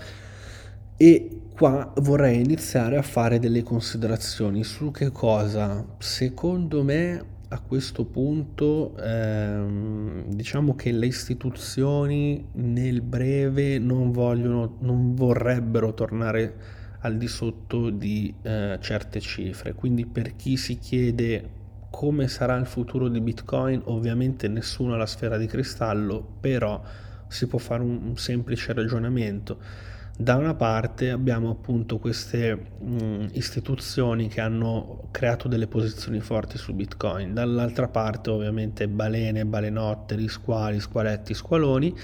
e 1.02 1.42
qua 1.56 1.92
vorrei 1.96 2.44
iniziare 2.44 2.96
a 2.96 3.02
fare 3.02 3.40
delle 3.40 3.64
considerazioni 3.64 4.64
su 4.64 4.92
che 4.92 5.10
cosa 5.10 5.84
secondo 5.98 6.84
me 6.84 7.26
a 7.48 7.60
questo 7.60 8.06
punto 8.06 8.96
ehm, 8.98 10.26
diciamo 10.28 10.76
che 10.76 10.92
le 10.92 11.08
istituzioni 11.08 12.46
nel 12.52 13.02
breve 13.02 13.80
non 13.80 14.12
vogliono 14.12 14.78
non 14.82 15.16
vorrebbero 15.16 15.92
tornare 15.96 16.56
al 17.00 17.18
di 17.18 17.28
sotto 17.28 17.90
di 17.90 18.32
eh, 18.44 18.78
certe 18.80 19.20
cifre. 19.20 19.74
Quindi 19.74 20.06
per 20.06 20.36
chi 20.36 20.56
si 20.56 20.78
chiede 20.78 21.50
come 21.90 22.28
sarà 22.28 22.56
il 22.58 22.68
futuro 22.68 23.08
di 23.08 23.20
Bitcoin, 23.20 23.82
ovviamente 23.86 24.48
nessuno 24.48 24.94
ha 24.94 24.98
la 24.98 25.08
sfera 25.08 25.38
di 25.38 25.48
cristallo, 25.48 26.24
però 26.40 26.80
si 27.28 27.48
può 27.48 27.58
fare 27.58 27.82
un, 27.82 28.00
un 28.04 28.18
semplice 28.18 28.72
ragionamento. 28.74 29.90
Da 30.18 30.36
una 30.36 30.54
parte 30.54 31.10
abbiamo 31.10 31.50
appunto 31.50 31.98
queste 31.98 32.54
mh, 32.54 33.30
istituzioni 33.32 34.28
che 34.28 34.40
hanno 34.40 35.08
creato 35.10 35.48
delle 35.48 35.66
posizioni 35.66 36.20
forti 36.20 36.58
su 36.60 36.74
Bitcoin, 36.74 37.34
dall'altra 37.34 37.88
parte 37.88 38.30
ovviamente 38.30 38.88
balene, 38.88 39.46
balenotte, 39.46 40.28
squali, 40.28 40.80
squaletti, 40.80 41.34
squaloni 41.34 41.96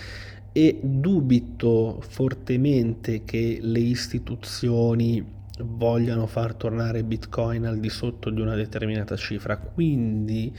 e 0.51 0.79
dubito 0.81 2.01
fortemente 2.01 3.23
che 3.23 3.59
le 3.61 3.79
istituzioni 3.79 5.23
vogliano 5.59 6.25
far 6.25 6.55
tornare 6.55 7.03
Bitcoin 7.03 7.65
al 7.65 7.79
di 7.79 7.89
sotto 7.89 8.31
di 8.31 8.41
una 8.41 8.55
determinata 8.55 9.15
cifra. 9.15 9.57
Quindi 9.57 10.55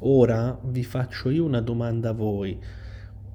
ora 0.00 0.58
vi 0.64 0.82
faccio 0.82 1.30
io 1.30 1.44
una 1.44 1.60
domanda 1.60 2.08
a 2.08 2.12
voi. 2.12 2.58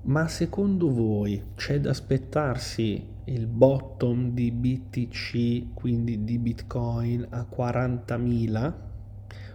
Ma 0.05 0.27
secondo 0.27 0.91
voi 0.91 1.41
c'è 1.55 1.79
da 1.79 1.91
aspettarsi 1.91 3.07
il 3.23 3.47
bottom 3.47 4.31
di 4.31 4.51
BTC, 4.51 5.73
quindi 5.73 6.25
di 6.25 6.37
Bitcoin, 6.39 7.25
a 7.29 7.47
40.000? 7.49 8.73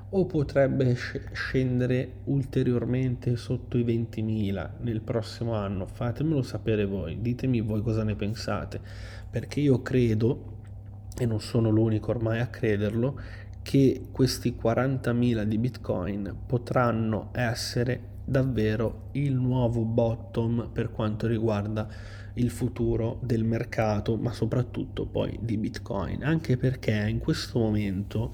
O 0.08 0.24
potrebbe 0.24 0.96
scendere 1.32 2.20
ulteriormente 2.24 3.36
sotto 3.36 3.76
i 3.76 3.84
20.000 3.84 4.70
nel 4.80 5.02
prossimo 5.02 5.52
anno? 5.52 5.84
Fatemelo 5.84 6.40
sapere 6.40 6.86
voi, 6.86 7.20
ditemi 7.20 7.60
voi 7.60 7.82
cosa 7.82 8.02
ne 8.02 8.14
pensate, 8.14 8.80
perché 9.28 9.60
io 9.60 9.82
credo, 9.82 10.56
e 11.18 11.26
non 11.26 11.42
sono 11.42 11.68
l'unico 11.68 12.10
ormai 12.10 12.40
a 12.40 12.46
crederlo, 12.46 13.20
che 13.60 14.06
questi 14.10 14.56
40.000 14.58 15.42
di 15.42 15.58
Bitcoin 15.58 16.34
potranno 16.46 17.28
essere 17.32 18.16
davvero 18.28 19.08
il 19.12 19.34
nuovo 19.34 19.84
bottom 19.84 20.70
per 20.72 20.90
quanto 20.90 21.26
riguarda 21.26 21.88
il 22.34 22.50
futuro 22.50 23.18
del 23.22 23.42
mercato, 23.42 24.16
ma 24.16 24.32
soprattutto 24.32 25.06
poi 25.06 25.38
di 25.40 25.56
Bitcoin, 25.56 26.22
anche 26.22 26.56
perché 26.56 26.92
in 27.08 27.18
questo 27.18 27.58
momento 27.58 28.32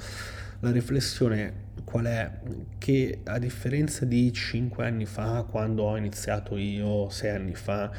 la 0.60 0.70
riflessione 0.70 1.62
qual 1.84 2.06
è? 2.06 2.40
Che 2.78 3.20
a 3.24 3.38
differenza 3.38 4.04
di 4.04 4.32
5 4.32 4.86
anni 4.86 5.04
fa, 5.04 5.46
quando 5.48 5.84
ho 5.84 5.96
iniziato 5.96 6.56
io, 6.56 7.08
6 7.08 7.30
anni 7.30 7.54
fa, 7.54 7.90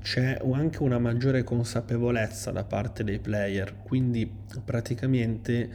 c'è 0.00 0.40
anche 0.52 0.82
una 0.82 0.98
maggiore 0.98 1.44
consapevolezza 1.44 2.50
da 2.50 2.64
parte 2.64 3.04
dei 3.04 3.18
player, 3.18 3.76
quindi 3.82 4.30
praticamente 4.64 5.70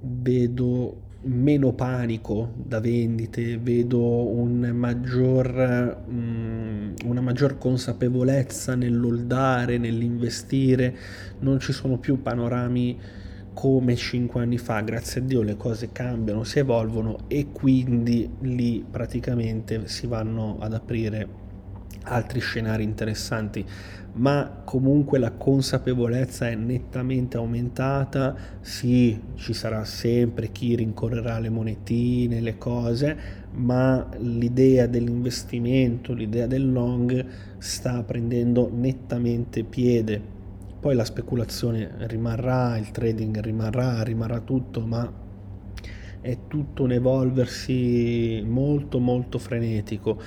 vedo 0.00 1.10
meno 1.24 1.72
panico 1.72 2.52
da 2.56 2.80
vendite, 2.80 3.58
vedo 3.58 4.28
un 4.28 4.70
maggior, 4.74 6.02
um, 6.08 6.94
una 7.04 7.20
maggior 7.20 7.58
consapevolezza 7.58 8.74
nell'oldare, 8.74 9.78
nell'investire, 9.78 10.96
non 11.40 11.60
ci 11.60 11.72
sono 11.72 11.98
più 11.98 12.22
panorami 12.22 12.98
come 13.52 13.94
5 13.94 14.40
anni 14.42 14.58
fa, 14.58 14.80
grazie 14.80 15.20
a 15.20 15.24
Dio 15.24 15.42
le 15.42 15.56
cose 15.56 15.90
cambiano, 15.92 16.42
si 16.42 16.58
evolvono 16.58 17.18
e 17.28 17.48
quindi 17.52 18.28
lì 18.40 18.84
praticamente 18.88 19.86
si 19.88 20.06
vanno 20.06 20.56
ad 20.58 20.72
aprire 20.72 21.40
altri 22.04 22.40
scenari 22.40 22.82
interessanti 22.82 23.64
ma 24.14 24.60
comunque 24.64 25.18
la 25.18 25.32
consapevolezza 25.32 26.48
è 26.48 26.54
nettamente 26.54 27.38
aumentata, 27.38 28.36
sì, 28.60 29.18
ci 29.36 29.54
sarà 29.54 29.84
sempre 29.84 30.50
chi 30.52 30.74
rincorrerà 30.76 31.38
le 31.38 31.48
monetine, 31.48 32.40
le 32.40 32.58
cose, 32.58 33.16
ma 33.52 34.06
l'idea 34.18 34.86
dell'investimento, 34.86 36.12
l'idea 36.12 36.46
del 36.46 36.70
long 36.70 37.24
sta 37.58 38.02
prendendo 38.02 38.70
nettamente 38.70 39.64
piede. 39.64 40.20
Poi 40.78 40.94
la 40.94 41.04
speculazione 41.04 41.90
rimarrà, 42.00 42.76
il 42.76 42.90
trading 42.90 43.40
rimarrà, 43.40 44.02
rimarrà 44.02 44.40
tutto, 44.40 44.84
ma 44.84 45.10
è 46.20 46.38
tutto 46.48 46.82
un 46.82 46.92
evolversi 46.92 48.44
molto 48.46 48.98
molto 48.98 49.38
frenetico, 49.38 50.20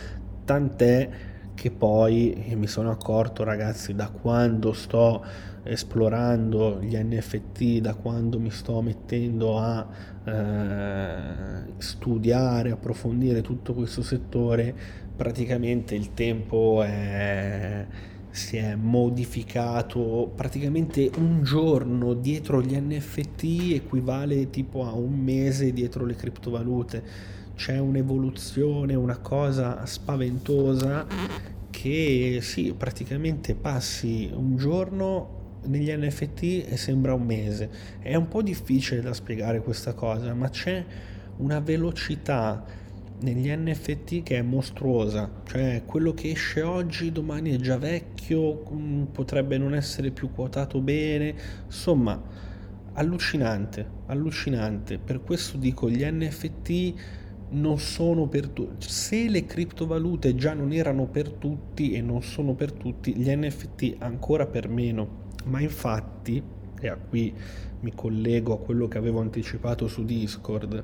tant'è 0.44 1.10
che 1.56 1.72
poi 1.72 2.54
mi 2.56 2.68
sono 2.68 2.92
accorto 2.92 3.44
ragazzi 3.44 3.96
da 3.96 4.10
quando 4.10 4.74
sto 4.74 5.26
esplorando 5.64 6.80
gli 6.80 6.96
NFT, 6.96 7.80
da 7.80 7.96
quando 7.96 8.40
mi 8.40 8.52
sto 8.52 8.82
mettendo 8.82 9.58
a 9.58 9.88
eh, 10.24 11.74
studiare, 11.78 12.70
approfondire 12.70 13.42
tutto 13.42 13.74
questo 13.74 14.04
settore, 14.04 14.76
praticamente 15.16 15.96
il 15.96 16.14
tempo 16.14 16.84
è, 16.84 17.88
si 18.30 18.58
è 18.58 18.76
modificato, 18.76 20.32
praticamente 20.36 21.10
un 21.18 21.42
giorno 21.42 22.14
dietro 22.14 22.62
gli 22.62 22.76
NFT 22.76 23.72
equivale 23.74 24.52
tipo 24.52 24.86
a 24.86 24.94
un 24.94 25.18
mese 25.18 25.74
dietro 25.74 26.06
le 26.06 26.16
criptovalute 26.16 27.34
c'è 27.56 27.78
un'evoluzione, 27.78 28.96
una 28.96 29.18
cosa 29.18 29.86
spaventosa 29.86 31.08
che 31.70 32.40
sì, 32.42 32.74
praticamente 32.78 33.56
passi 33.56 34.30
un 34.34 34.56
giorno 34.58 35.60
negli 35.66 35.92
NFT 35.92 36.66
e 36.68 36.78
sembra 36.78 37.14
un 37.14 37.24
mese. 37.24 37.70
È 38.00 38.16
un 38.16 38.28
po' 38.28 38.42
difficile 38.42 39.02
da 39.02 39.14
spiegare 39.14 39.62
questa 39.62 39.94
cosa, 39.94 40.34
ma 40.34 40.50
c'è 40.50 40.86
una 41.38 41.60
velocità 41.60 42.64
negli 43.22 43.50
NFT 43.50 44.24
che 44.24 44.38
è 44.38 44.42
mostruosa, 44.42 45.42
cioè 45.46 45.84
quello 45.86 46.14
che 46.14 46.32
esce 46.32 46.62
oggi 46.62 47.12
domani 47.12 47.52
è 47.52 47.58
già 47.58 47.78
vecchio, 47.78 48.64
mm, 48.72 49.04
potrebbe 49.06 49.58
non 49.58 49.74
essere 49.74 50.12
più 50.12 50.32
quotato 50.32 50.82
bene, 50.82 51.34
insomma, 51.66 52.22
allucinante, 52.94 53.86
allucinante. 54.08 54.98
Per 54.98 55.22
questo 55.22 55.58
dico 55.58 55.90
gli 55.90 56.04
NFT 56.04 56.94
non 57.50 57.78
sono 57.80 58.28
per 58.28 58.50
tutti. 58.50 58.88
Se 58.90 59.30
le 59.30 59.46
criptovalute 59.46 60.36
già 60.36 60.54
non 60.54 60.72
erano 60.72 61.06
per 61.06 61.30
tutti 61.32 61.92
e 61.92 62.02
non 62.02 62.22
sono 62.22 62.54
per 62.54 62.72
tutti, 62.72 63.16
gli 63.16 63.30
NFT 63.30 63.96
ancora 64.00 64.46
per 64.46 64.70
meno. 64.70 65.24
Ma 65.46 65.60
infatti, 65.60 66.42
e 66.80 66.88
a 66.88 66.96
qui 66.96 67.34
mi 67.82 67.94
collego 67.94 68.54
a 68.54 68.60
quello 68.60 68.88
che 68.88 68.98
avevo 68.98 69.20
anticipato 69.20 69.88
su 69.88 70.04
Discord, 70.04 70.84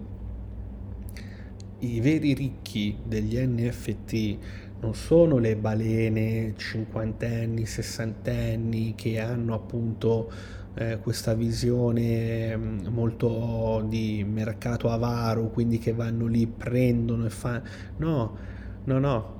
i 1.80 2.00
veri 2.00 2.34
ricchi 2.34 2.95
degli 3.04 3.38
NFT 3.38 4.38
non 4.82 4.93
sono 4.93 5.38
le 5.38 5.56
balene 5.56 6.54
cinquantenni, 6.56 7.65
sessantenni 7.65 8.93
che 8.95 9.19
hanno 9.19 9.54
appunto 9.54 10.32
eh, 10.76 11.00
questa 11.00 11.34
visione 11.34 12.56
mm, 12.56 12.88
molto 12.88 13.86
di 13.88 14.26
mercato 14.28 14.90
avaro, 14.90 15.50
quindi 15.50 15.78
che 15.80 15.94
vanno 15.94 16.28
lì, 16.28 16.48
prendono 16.48 17.26
e 17.26 17.30
fanno... 17.30 17.64
No, 17.98 18.38
no, 18.86 19.00
no. 19.00 19.40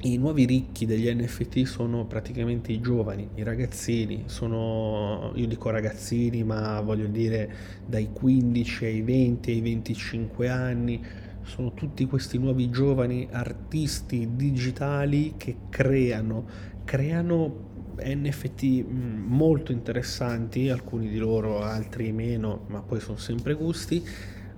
I 0.00 0.16
nuovi 0.16 0.44
ricchi 0.44 0.86
degli 0.86 1.12
NFT 1.12 1.64
sono 1.64 2.06
praticamente 2.06 2.70
i 2.70 2.80
giovani, 2.80 3.30
i 3.34 3.42
ragazzini, 3.42 4.24
sono, 4.26 5.32
io 5.34 5.48
dico 5.48 5.70
ragazzini, 5.70 6.44
ma 6.44 6.80
voglio 6.80 7.08
dire 7.08 7.52
dai 7.84 8.10
15 8.12 8.84
ai 8.84 9.02
20 9.02 9.50
ai 9.50 9.60
25 9.60 10.48
anni, 10.48 11.04
sono 11.42 11.74
tutti 11.74 12.06
questi 12.06 12.38
nuovi 12.38 12.70
giovani 12.70 13.26
artisti 13.28 14.36
digitali 14.36 15.34
che 15.36 15.56
creano, 15.68 16.46
creano 16.84 17.77
NFT 18.02 18.84
mm, 18.84 19.24
molto 19.26 19.72
interessanti, 19.72 20.68
alcuni 20.68 21.08
di 21.08 21.18
loro, 21.18 21.62
altri 21.62 22.12
meno, 22.12 22.64
ma 22.68 22.80
poi 22.80 23.00
sono 23.00 23.18
sempre 23.18 23.54
gusti, 23.54 24.04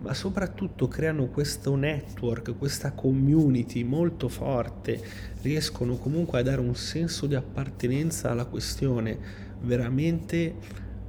ma 0.01 0.15
soprattutto 0.15 0.89
creano 0.89 1.27
questo 1.27 1.75
network, 1.77 2.57
questa 2.57 2.93
community 2.93 3.83
molto 3.83 4.29
forte, 4.29 5.01
riescono 5.43 5.97
comunque 5.97 6.41
a 6.41 6.43
dare 6.43 6.61
un 6.61 6.75
senso 6.75 7.27
di 7.27 7.35
appartenenza 7.35 8.31
alla 8.31 8.47
questione 8.47 9.19
veramente 9.61 10.55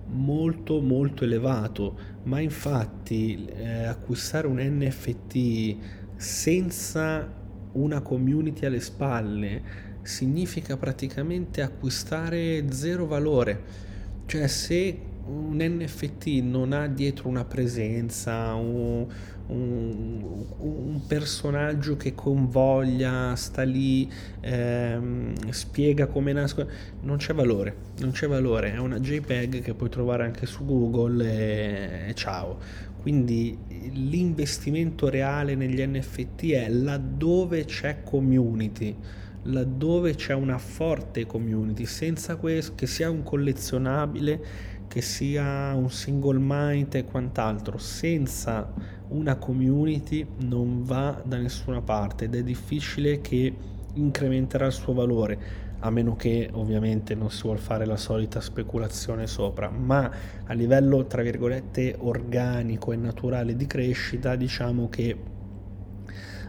molto 0.08 0.82
molto 0.82 1.24
elevato, 1.24 1.98
ma 2.24 2.39
infatti 2.39 3.46
eh, 3.46 3.84
acquistare 3.84 4.48
un 4.48 4.58
NFT 4.60 5.76
senza 6.17 7.39
una 7.74 8.02
community 8.02 8.65
alle 8.65 8.82
spalle 8.82 9.89
significa 10.04 10.78
praticamente 10.78 11.62
acquistare 11.62 12.72
zero 12.72 13.06
valore. 13.06 13.90
Cioè 14.26 14.48
se 14.48 15.10
un 15.26 15.58
NFT 15.60 16.28
non 16.44 16.74
ha 16.74 16.88
dietro 16.88 17.30
una 17.30 17.46
presenza, 17.46 18.54
un, 18.54 19.06
un, 19.48 20.46
un 20.58 21.02
personaggio 21.06 21.96
che 21.96 22.16
convoglia, 22.16 23.36
sta 23.36 23.64
lì, 23.64 24.10
ehm, 24.40 25.50
spiega 25.50 26.08
come 26.08 26.34
nascono, 26.34 26.70
non 27.02 27.18
c'è 27.18 27.34
valore, 27.34 27.76
non 28.00 28.12
c'è 28.12 28.28
valore, 28.28 28.74
è 28.74 28.78
una 28.78 29.00
JPEG 29.00 29.62
che 29.62 29.74
puoi 29.74 29.90
trovare 29.90 30.24
anche 30.24 30.46
su 30.46 30.66
Google 30.66 31.26
e, 31.26 32.10
e 32.10 32.14
ciao. 32.14 32.90
Quindi 33.02 33.58
l'investimento 33.94 35.10
reale 35.10 35.56
negli 35.56 35.82
NFT 35.82 36.52
è 36.52 36.70
laddove 36.70 37.66
c'è 37.66 38.04
community 38.04 38.96
laddove 39.43 40.15
c'è 40.15 40.34
una 40.34 40.58
forte 40.58 41.25
community, 41.25 41.86
senza 41.86 42.36
questo, 42.36 42.73
che 42.75 42.88
sia 42.88 43.10
un 43.10 43.23
collezionabile, 43.23 44.43
che 44.88 45.01
sia 45.01 45.73
un 45.73 45.89
single 45.89 46.39
mind 46.39 46.93
e 46.95 47.06
quant'altro, 47.06 47.77
senza 47.77 48.71
una 49.10 49.36
community 49.36 50.25
non 50.39 50.84
va 50.84 51.21
da 51.23 51.38
nessuna 51.38 51.82
parte 51.82 52.25
ed 52.25 52.36
è 52.36 52.43
difficile 52.43 53.21
che 53.21 53.54
incrementerà 53.93 54.67
il 54.67 54.71
suo 54.71 54.93
valore 54.93 55.69
a 55.84 55.89
meno 55.89 56.15
che 56.15 56.49
ovviamente 56.54 57.15
non 57.15 57.32
si 57.32 57.41
vuol 57.43 57.58
fare 57.58 57.86
la 57.86 57.97
solita 57.97 58.39
speculazione 58.39 59.25
sopra, 59.27 59.69
ma 59.69 60.12
a 60.45 60.54
livello 60.54 61.06
tra 61.08 61.23
virgolette 61.23 61.95
organico 61.97 62.91
e 62.91 62.97
naturale 62.97 63.56
di 63.56 63.65
crescita 63.65 64.36
diciamo 64.36 64.89
che 64.89 65.17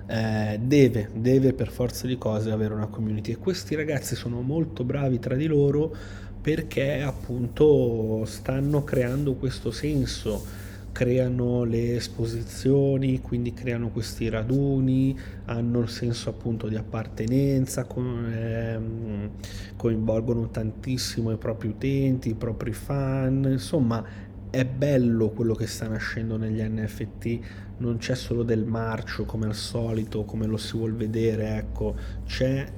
eh, 0.06 0.58
deve, 0.60 1.10
deve 1.14 1.52
per 1.52 1.70
forza 1.70 2.06
di 2.06 2.18
cose 2.18 2.50
avere 2.50 2.74
una 2.74 2.86
community. 2.86 3.32
E 3.32 3.36
questi 3.36 3.74
ragazzi 3.74 4.14
sono 4.14 4.40
molto 4.40 4.84
bravi 4.84 5.18
tra 5.18 5.34
di 5.34 5.46
loro 5.46 5.94
perché 6.40 7.02
appunto 7.02 8.24
stanno 8.26 8.82
creando 8.84 9.34
questo 9.34 9.70
senso. 9.70 10.60
Creano 10.92 11.64
le 11.64 11.96
esposizioni, 11.96 13.22
quindi 13.22 13.54
creano 13.54 13.88
questi 13.88 14.28
raduni, 14.28 15.18
hanno 15.46 15.80
il 15.80 15.88
senso 15.88 16.28
appunto 16.28 16.68
di 16.68 16.76
appartenenza, 16.76 17.84
con, 17.84 18.30
ehm, 18.30 19.30
coinvolgono 19.76 20.50
tantissimo 20.50 21.32
i 21.32 21.38
propri 21.38 21.68
utenti, 21.68 22.28
i 22.28 22.34
propri 22.34 22.74
fan, 22.74 23.48
insomma 23.50 24.04
è 24.52 24.66
bello 24.66 25.30
quello 25.30 25.54
che 25.54 25.66
sta 25.66 25.88
nascendo 25.88 26.36
negli 26.36 26.60
NFT, 26.60 27.38
non 27.78 27.96
c'è 27.96 28.14
solo 28.14 28.42
del 28.42 28.66
marcio 28.66 29.24
come 29.24 29.46
al 29.46 29.54
solito, 29.54 30.24
come 30.24 30.44
lo 30.44 30.58
si 30.58 30.76
vuol 30.76 30.94
vedere, 30.94 31.56
ecco, 31.56 31.96
c'è 32.26 32.70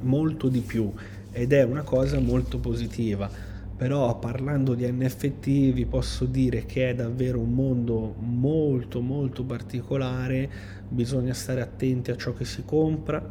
molto 0.00 0.48
di 0.48 0.60
più 0.60 0.92
ed 1.32 1.54
è 1.54 1.62
una 1.62 1.80
cosa 1.84 2.20
molto 2.20 2.58
positiva. 2.58 3.30
Però 3.74 4.18
parlando 4.18 4.74
di 4.74 4.86
NFT 4.90 5.72
vi 5.72 5.86
posso 5.86 6.26
dire 6.26 6.66
che 6.66 6.90
è 6.90 6.94
davvero 6.94 7.40
un 7.40 7.52
mondo 7.54 8.14
molto 8.18 9.00
molto 9.00 9.42
particolare, 9.42 10.50
bisogna 10.86 11.32
stare 11.32 11.62
attenti 11.62 12.10
a 12.10 12.16
ciò 12.16 12.34
che 12.34 12.44
si 12.44 12.62
compra, 12.62 13.26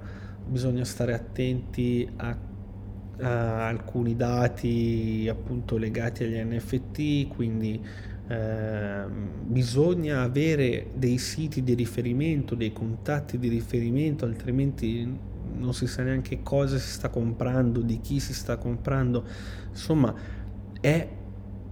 bisogna 0.48 0.86
stare 0.86 1.13
attenti 1.13 2.08
a, 2.15 2.36
a 3.21 3.67
alcuni 3.67 4.15
dati 4.15 5.28
appunto 5.30 5.78
legati 5.78 6.23
agli 6.23 6.38
NFT, 6.38 7.28
quindi 7.28 7.84
eh, 8.28 9.06
bisogna 9.43 10.21
avere 10.21 10.88
dei 10.95 11.17
siti 11.17 11.63
di 11.63 11.73
riferimento, 11.73 12.56
dei 12.56 12.73
contatti 12.73 13.38
di 13.38 13.47
riferimento, 13.47 14.25
altrimenti 14.25 15.34
non 15.58 15.73
si 15.73 15.88
sa 15.88 16.04
neanche 16.04 16.41
cosa 16.41 16.78
si 16.78 16.89
sta 16.89 17.10
comprando, 17.10 17.82
di 17.82 17.99
chi 18.01 18.19
si 18.19 18.34
sta 18.34 18.58
comprando, 18.58 19.23
insomma 19.69 20.13
è 20.82 21.08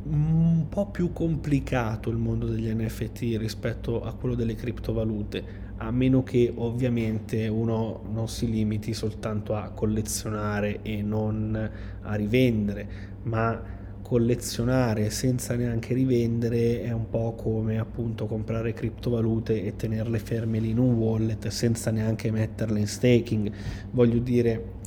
un 0.06 0.66
po' 0.70 0.88
più 0.88 1.14
complicato 1.14 2.10
il 2.10 2.18
mondo 2.18 2.48
degli 2.48 2.70
NFT 2.70 3.38
rispetto 3.38 4.04
a 4.04 4.14
quello 4.14 4.36
delle 4.36 4.56
criptovalute, 4.56 5.62
a 5.78 5.92
meno 5.92 6.24
che 6.24 6.52
ovviamente 6.56 7.48
uno 7.48 8.02
non 8.12 8.28
si 8.28 8.50
limiti 8.50 8.94
soltanto 8.94 9.56
a 9.56 9.70
collezionare 9.70 10.82
e 10.82 11.02
non 11.02 11.70
a 12.02 12.16
rivendere, 12.16 12.88
ma 13.24 13.82
collezionare 14.02 15.10
senza 15.10 15.56
neanche 15.56 15.94
rivendere 15.94 16.84
è 16.84 16.92
un 16.92 17.10
po' 17.10 17.34
come 17.34 17.80
appunto 17.80 18.26
comprare 18.28 18.74
criptovalute 18.74 19.64
e 19.64 19.76
tenerle 19.76 20.20
ferme 20.20 20.60
lì 20.60 20.70
in 20.70 20.78
un 20.78 20.96
wallet 20.96 21.48
senza 21.48 21.90
neanche 21.90 22.30
metterle 22.30 22.80
in 22.80 22.88
staking. 22.88 23.52
Voglio 23.92 24.20
dire, 24.20 24.82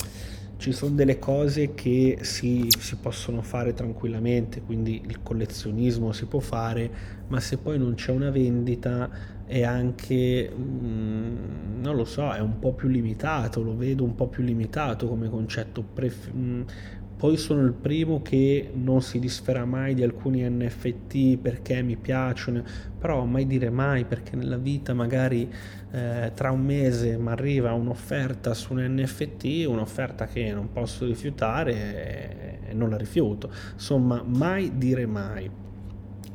ci 0.58 0.72
sono 0.72 0.94
delle 0.94 1.18
cose 1.18 1.74
che 1.74 2.18
si, 2.22 2.68
si, 2.78 2.96
possono 2.96 3.42
fare 3.42 3.74
tranquillamente, 3.74 4.62
quindi 4.62 5.02
il 5.06 5.22
collezionismo 5.22 6.12
si 6.12 6.26
può 6.26 6.40
fare, 6.40 6.90
ma 7.28 7.40
se 7.40 7.58
poi 7.58 7.78
non 7.78 7.94
c'è 7.94 8.10
una 8.10 8.30
vendita 8.30 9.34
è 9.46 9.62
anche, 9.62 10.50
mm, 10.52 11.80
non 11.80 11.94
lo 11.94 12.04
so, 12.04 12.32
è 12.32 12.40
un 12.40 12.58
po' 12.58 12.72
più 12.72 12.88
limitato, 12.88 13.62
lo 13.62 13.76
vedo 13.76 14.02
un 14.02 14.14
po' 14.14 14.28
più 14.28 14.42
limitato 14.42 15.06
come 15.06 15.28
concetto. 15.28 15.82
Pref- 15.82 16.32
mm, 16.34 16.62
poi 17.26 17.36
sono 17.36 17.62
il 17.62 17.72
primo 17.72 18.22
che 18.22 18.70
non 18.72 19.02
si 19.02 19.18
disfera 19.18 19.64
mai 19.64 19.94
di 19.94 20.04
alcuni 20.04 20.48
NFT 20.48 21.38
perché 21.38 21.82
mi 21.82 21.96
piacciono, 21.96 22.62
però 22.96 23.24
mai 23.24 23.48
dire 23.48 23.68
mai 23.68 24.04
perché 24.04 24.36
nella 24.36 24.58
vita 24.58 24.94
magari 24.94 25.52
eh, 25.90 26.30
tra 26.36 26.52
un 26.52 26.64
mese 26.64 27.18
mi 27.18 27.28
arriva 27.30 27.72
un'offerta 27.72 28.54
su 28.54 28.74
un 28.74 28.84
NFT, 28.96 29.64
un'offerta 29.66 30.26
che 30.26 30.52
non 30.52 30.70
posso 30.70 31.04
rifiutare 31.04 32.60
e 32.68 32.72
non 32.74 32.90
la 32.90 32.96
rifiuto. 32.96 33.50
Insomma, 33.72 34.22
mai 34.24 34.78
dire 34.78 35.04
mai. 35.04 35.65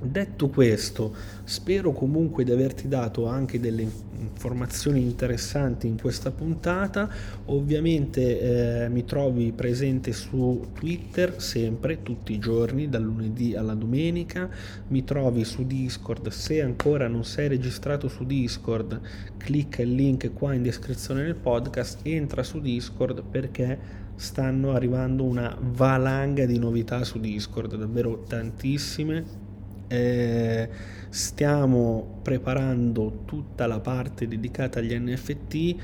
Detto 0.04 0.50
questo, 0.50 1.14
spero 1.44 1.92
comunque 1.92 2.44
di 2.44 2.52
averti 2.52 2.88
dato 2.88 3.28
anche 3.28 3.60
delle 3.60 3.88
informazioni 4.18 5.00
interessanti 5.00 5.86
in 5.86 6.00
questa 6.02 6.32
puntata. 6.32 7.08
Ovviamente 7.46 8.86
eh, 8.86 8.90
mi 8.90 9.06
trovi 9.06 9.52
presente 9.52 10.12
su 10.12 10.70
Twitter 10.74 11.40
sempre, 11.40 12.02
tutti 12.02 12.34
i 12.34 12.40
giorni, 12.40 12.90
dal 12.90 13.04
lunedì 13.04 13.56
alla 13.56 13.76
domenica. 13.76 14.50
Mi 14.88 15.04
trovi 15.04 15.46
su 15.46 15.68
Discord. 15.68 16.30
Se 16.30 16.64
ancora 16.64 17.08
non 17.08 17.24
sei 17.24 17.48
registrato 17.48 18.08
su 18.08 18.26
Discord, 18.26 19.00
clicca 19.38 19.84
il 19.84 19.94
link 19.94 20.34
qua 20.34 20.56
in 20.56 20.64
descrizione 20.64 21.22
del 21.22 21.36
podcast, 21.36 22.00
entra 22.02 22.42
su 22.42 22.60
Discord 22.60 23.22
perché 23.30 24.00
stanno 24.16 24.72
arrivando 24.72 25.24
una 25.24 25.56
valanga 25.60 26.48
di 26.48 26.58
novità 26.58 27.04
su 27.04 27.20
Discord, 27.20 27.76
davvero 27.76 28.24
tantissime 28.28 29.50
eh, 29.92 30.70
stiamo 31.10 32.20
preparando 32.22 33.24
tutta 33.26 33.68
la 33.68 33.82
parte 33.82 34.26
dedicata 34.26 34.80
agli 34.80 34.98
NFT. 34.98 35.76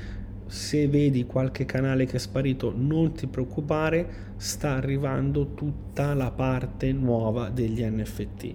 Se 0.46 0.88
vedi 0.88 1.26
qualche 1.26 1.66
canale 1.66 2.06
che 2.06 2.16
è 2.16 2.18
sparito, 2.18 2.72
non 2.74 3.12
ti 3.12 3.26
preoccupare, 3.26 4.32
sta 4.36 4.76
arrivando 4.76 5.52
tutta 5.52 6.14
la 6.14 6.30
parte 6.30 6.90
nuova 6.92 7.50
degli 7.50 7.84
NFT. 7.84 8.54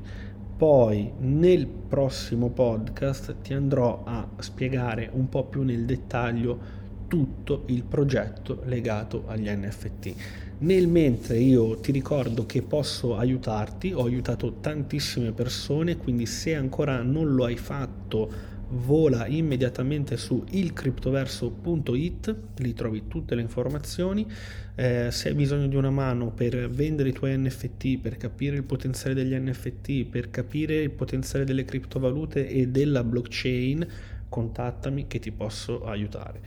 Poi 0.57 1.11
nel 1.19 1.67
prossimo 1.67 2.49
podcast 2.49 3.41
ti 3.43 3.53
andrò 3.53 4.03
a 4.05 4.27
spiegare 4.39 5.09
un 5.13 5.29
po' 5.29 5.45
più 5.45 5.61
nel 5.61 5.85
dettaglio 5.85 6.81
tutto 7.13 7.65
il 7.67 7.83
progetto 7.83 8.63
legato 8.65 9.25
agli 9.27 9.47
NFT. 9.47 10.15
Nel 10.61 10.87
mentre 10.87 11.37
io 11.37 11.77
ti 11.79 11.91
ricordo 11.91 12.47
che 12.47 12.63
posso 12.63 13.15
aiutarti, 13.15 13.93
ho 13.93 14.03
aiutato 14.03 14.53
tantissime 14.53 15.31
persone, 15.31 15.97
quindi 15.97 16.25
se 16.25 16.55
ancora 16.55 17.03
non 17.03 17.35
lo 17.35 17.45
hai 17.45 17.55
fatto 17.55 18.31
vola 18.69 19.27
immediatamente 19.27 20.17
su 20.17 20.43
ilcriptoverso.it, 20.49 22.35
lì 22.57 22.73
trovi 22.73 23.03
tutte 23.07 23.35
le 23.35 23.41
informazioni. 23.41 24.25
Eh, 24.73 25.09
se 25.11 25.29
hai 25.29 25.35
bisogno 25.35 25.67
di 25.67 25.75
una 25.75 25.91
mano 25.91 26.31
per 26.31 26.67
vendere 26.67 27.09
i 27.09 27.13
tuoi 27.13 27.37
NFT, 27.37 27.99
per 27.99 28.17
capire 28.17 28.55
il 28.55 28.63
potenziale 28.63 29.13
degli 29.13 29.35
NFT, 29.35 30.05
per 30.05 30.31
capire 30.31 30.81
il 30.81 30.89
potenziale 30.89 31.45
delle 31.45 31.63
criptovalute 31.63 32.47
e 32.47 32.69
della 32.69 33.03
blockchain, 33.03 33.87
contattami 34.33 35.05
che 35.05 35.19
ti 35.19 35.31
posso 35.31 35.85
aiutare. 35.85 36.41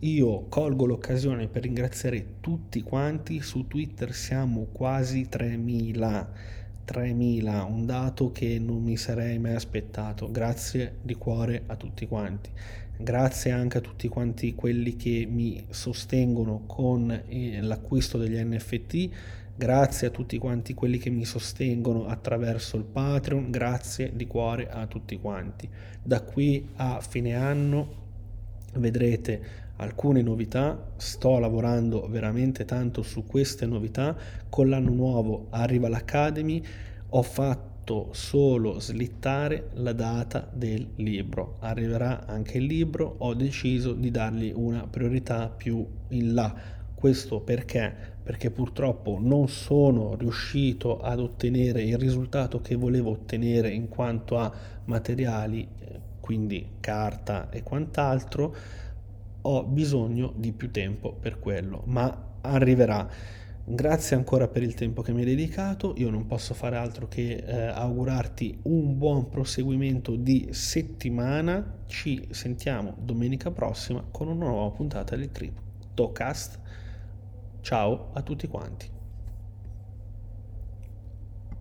Io 0.00 0.46
colgo 0.48 0.86
l'occasione 0.86 1.48
per 1.48 1.64
ringraziare 1.64 2.36
tutti 2.40 2.80
quanti, 2.80 3.42
su 3.42 3.66
Twitter 3.66 4.14
siamo 4.14 4.68
quasi 4.72 5.28
3000, 5.28 6.32
3000, 6.86 7.64
un 7.64 7.84
dato 7.84 8.32
che 8.32 8.58
non 8.58 8.82
mi 8.82 8.96
sarei 8.96 9.38
mai 9.38 9.52
aspettato. 9.52 10.30
Grazie 10.30 10.96
di 11.02 11.14
cuore 11.14 11.64
a 11.66 11.76
tutti 11.76 12.06
quanti. 12.06 12.48
Grazie 12.96 13.50
anche 13.50 13.76
a 13.76 13.82
tutti 13.82 14.08
quanti 14.08 14.54
quelli 14.54 14.96
che 14.96 15.28
mi 15.30 15.62
sostengono 15.68 16.62
con 16.64 17.10
eh, 17.10 17.60
l'acquisto 17.60 18.16
degli 18.16 18.42
NFT 18.42 19.10
Grazie 19.58 20.08
a 20.08 20.10
tutti 20.10 20.36
quanti 20.36 20.74
quelli 20.74 20.98
che 20.98 21.08
mi 21.08 21.24
sostengono 21.24 22.08
attraverso 22.08 22.76
il 22.76 22.84
Patreon, 22.84 23.50
grazie 23.50 24.12
di 24.14 24.26
cuore 24.26 24.68
a 24.68 24.86
tutti 24.86 25.18
quanti. 25.18 25.66
Da 26.02 26.20
qui 26.20 26.68
a 26.76 27.00
fine 27.00 27.34
anno 27.34 27.88
vedrete 28.74 29.40
alcune 29.76 30.20
novità, 30.20 30.88
sto 30.96 31.38
lavorando 31.38 32.06
veramente 32.06 32.66
tanto 32.66 33.00
su 33.00 33.24
queste 33.24 33.64
novità, 33.64 34.14
con 34.50 34.68
l'anno 34.68 34.92
nuovo 34.92 35.46
arriva 35.48 35.88
l'Academy, 35.88 36.62
ho 37.08 37.22
fatto 37.22 38.10
solo 38.12 38.78
slittare 38.78 39.70
la 39.76 39.94
data 39.94 40.46
del 40.52 40.86
libro, 40.96 41.56
arriverà 41.60 42.26
anche 42.26 42.58
il 42.58 42.64
libro, 42.64 43.14
ho 43.20 43.32
deciso 43.32 43.94
di 43.94 44.10
dargli 44.10 44.52
una 44.54 44.86
priorità 44.86 45.48
più 45.48 45.82
in 46.08 46.34
là 46.34 46.54
questo 46.96 47.40
perché? 47.40 48.15
Perché 48.26 48.50
purtroppo 48.50 49.18
non 49.20 49.46
sono 49.46 50.16
riuscito 50.16 50.98
ad 50.98 51.20
ottenere 51.20 51.82
il 51.82 51.96
risultato 51.96 52.60
che 52.60 52.74
volevo 52.74 53.12
ottenere 53.12 53.70
in 53.70 53.88
quanto 53.88 54.36
a 54.36 54.52
materiali, 54.86 55.68
eh, 55.78 56.00
quindi 56.18 56.70
carta 56.80 57.50
e 57.50 57.62
quant'altro. 57.62 58.56
Ho 59.42 59.62
bisogno 59.62 60.32
di 60.34 60.50
più 60.50 60.72
tempo 60.72 61.12
per 61.12 61.38
quello, 61.38 61.84
ma 61.86 62.32
arriverà. 62.40 63.08
Grazie 63.64 64.16
ancora 64.16 64.48
per 64.48 64.64
il 64.64 64.74
tempo 64.74 65.02
che 65.02 65.12
mi 65.12 65.20
hai 65.20 65.26
dedicato, 65.26 65.94
io 65.96 66.10
non 66.10 66.26
posso 66.26 66.52
fare 66.52 66.76
altro 66.76 67.06
che 67.06 67.44
eh, 67.46 67.66
augurarti 67.66 68.58
un 68.62 68.98
buon 68.98 69.28
proseguimento 69.28 70.16
di 70.16 70.48
settimana, 70.50 71.78
ci 71.86 72.26
sentiamo 72.30 72.96
domenica 72.98 73.52
prossima 73.52 74.04
con 74.10 74.26
una 74.26 74.46
nuova 74.46 74.74
puntata 74.74 75.14
del 75.14 75.30
CryptoCast 75.30 76.64
Ciao 77.66 78.12
a 78.14 78.22
tutti 78.22 78.46
quanti. 78.46 78.95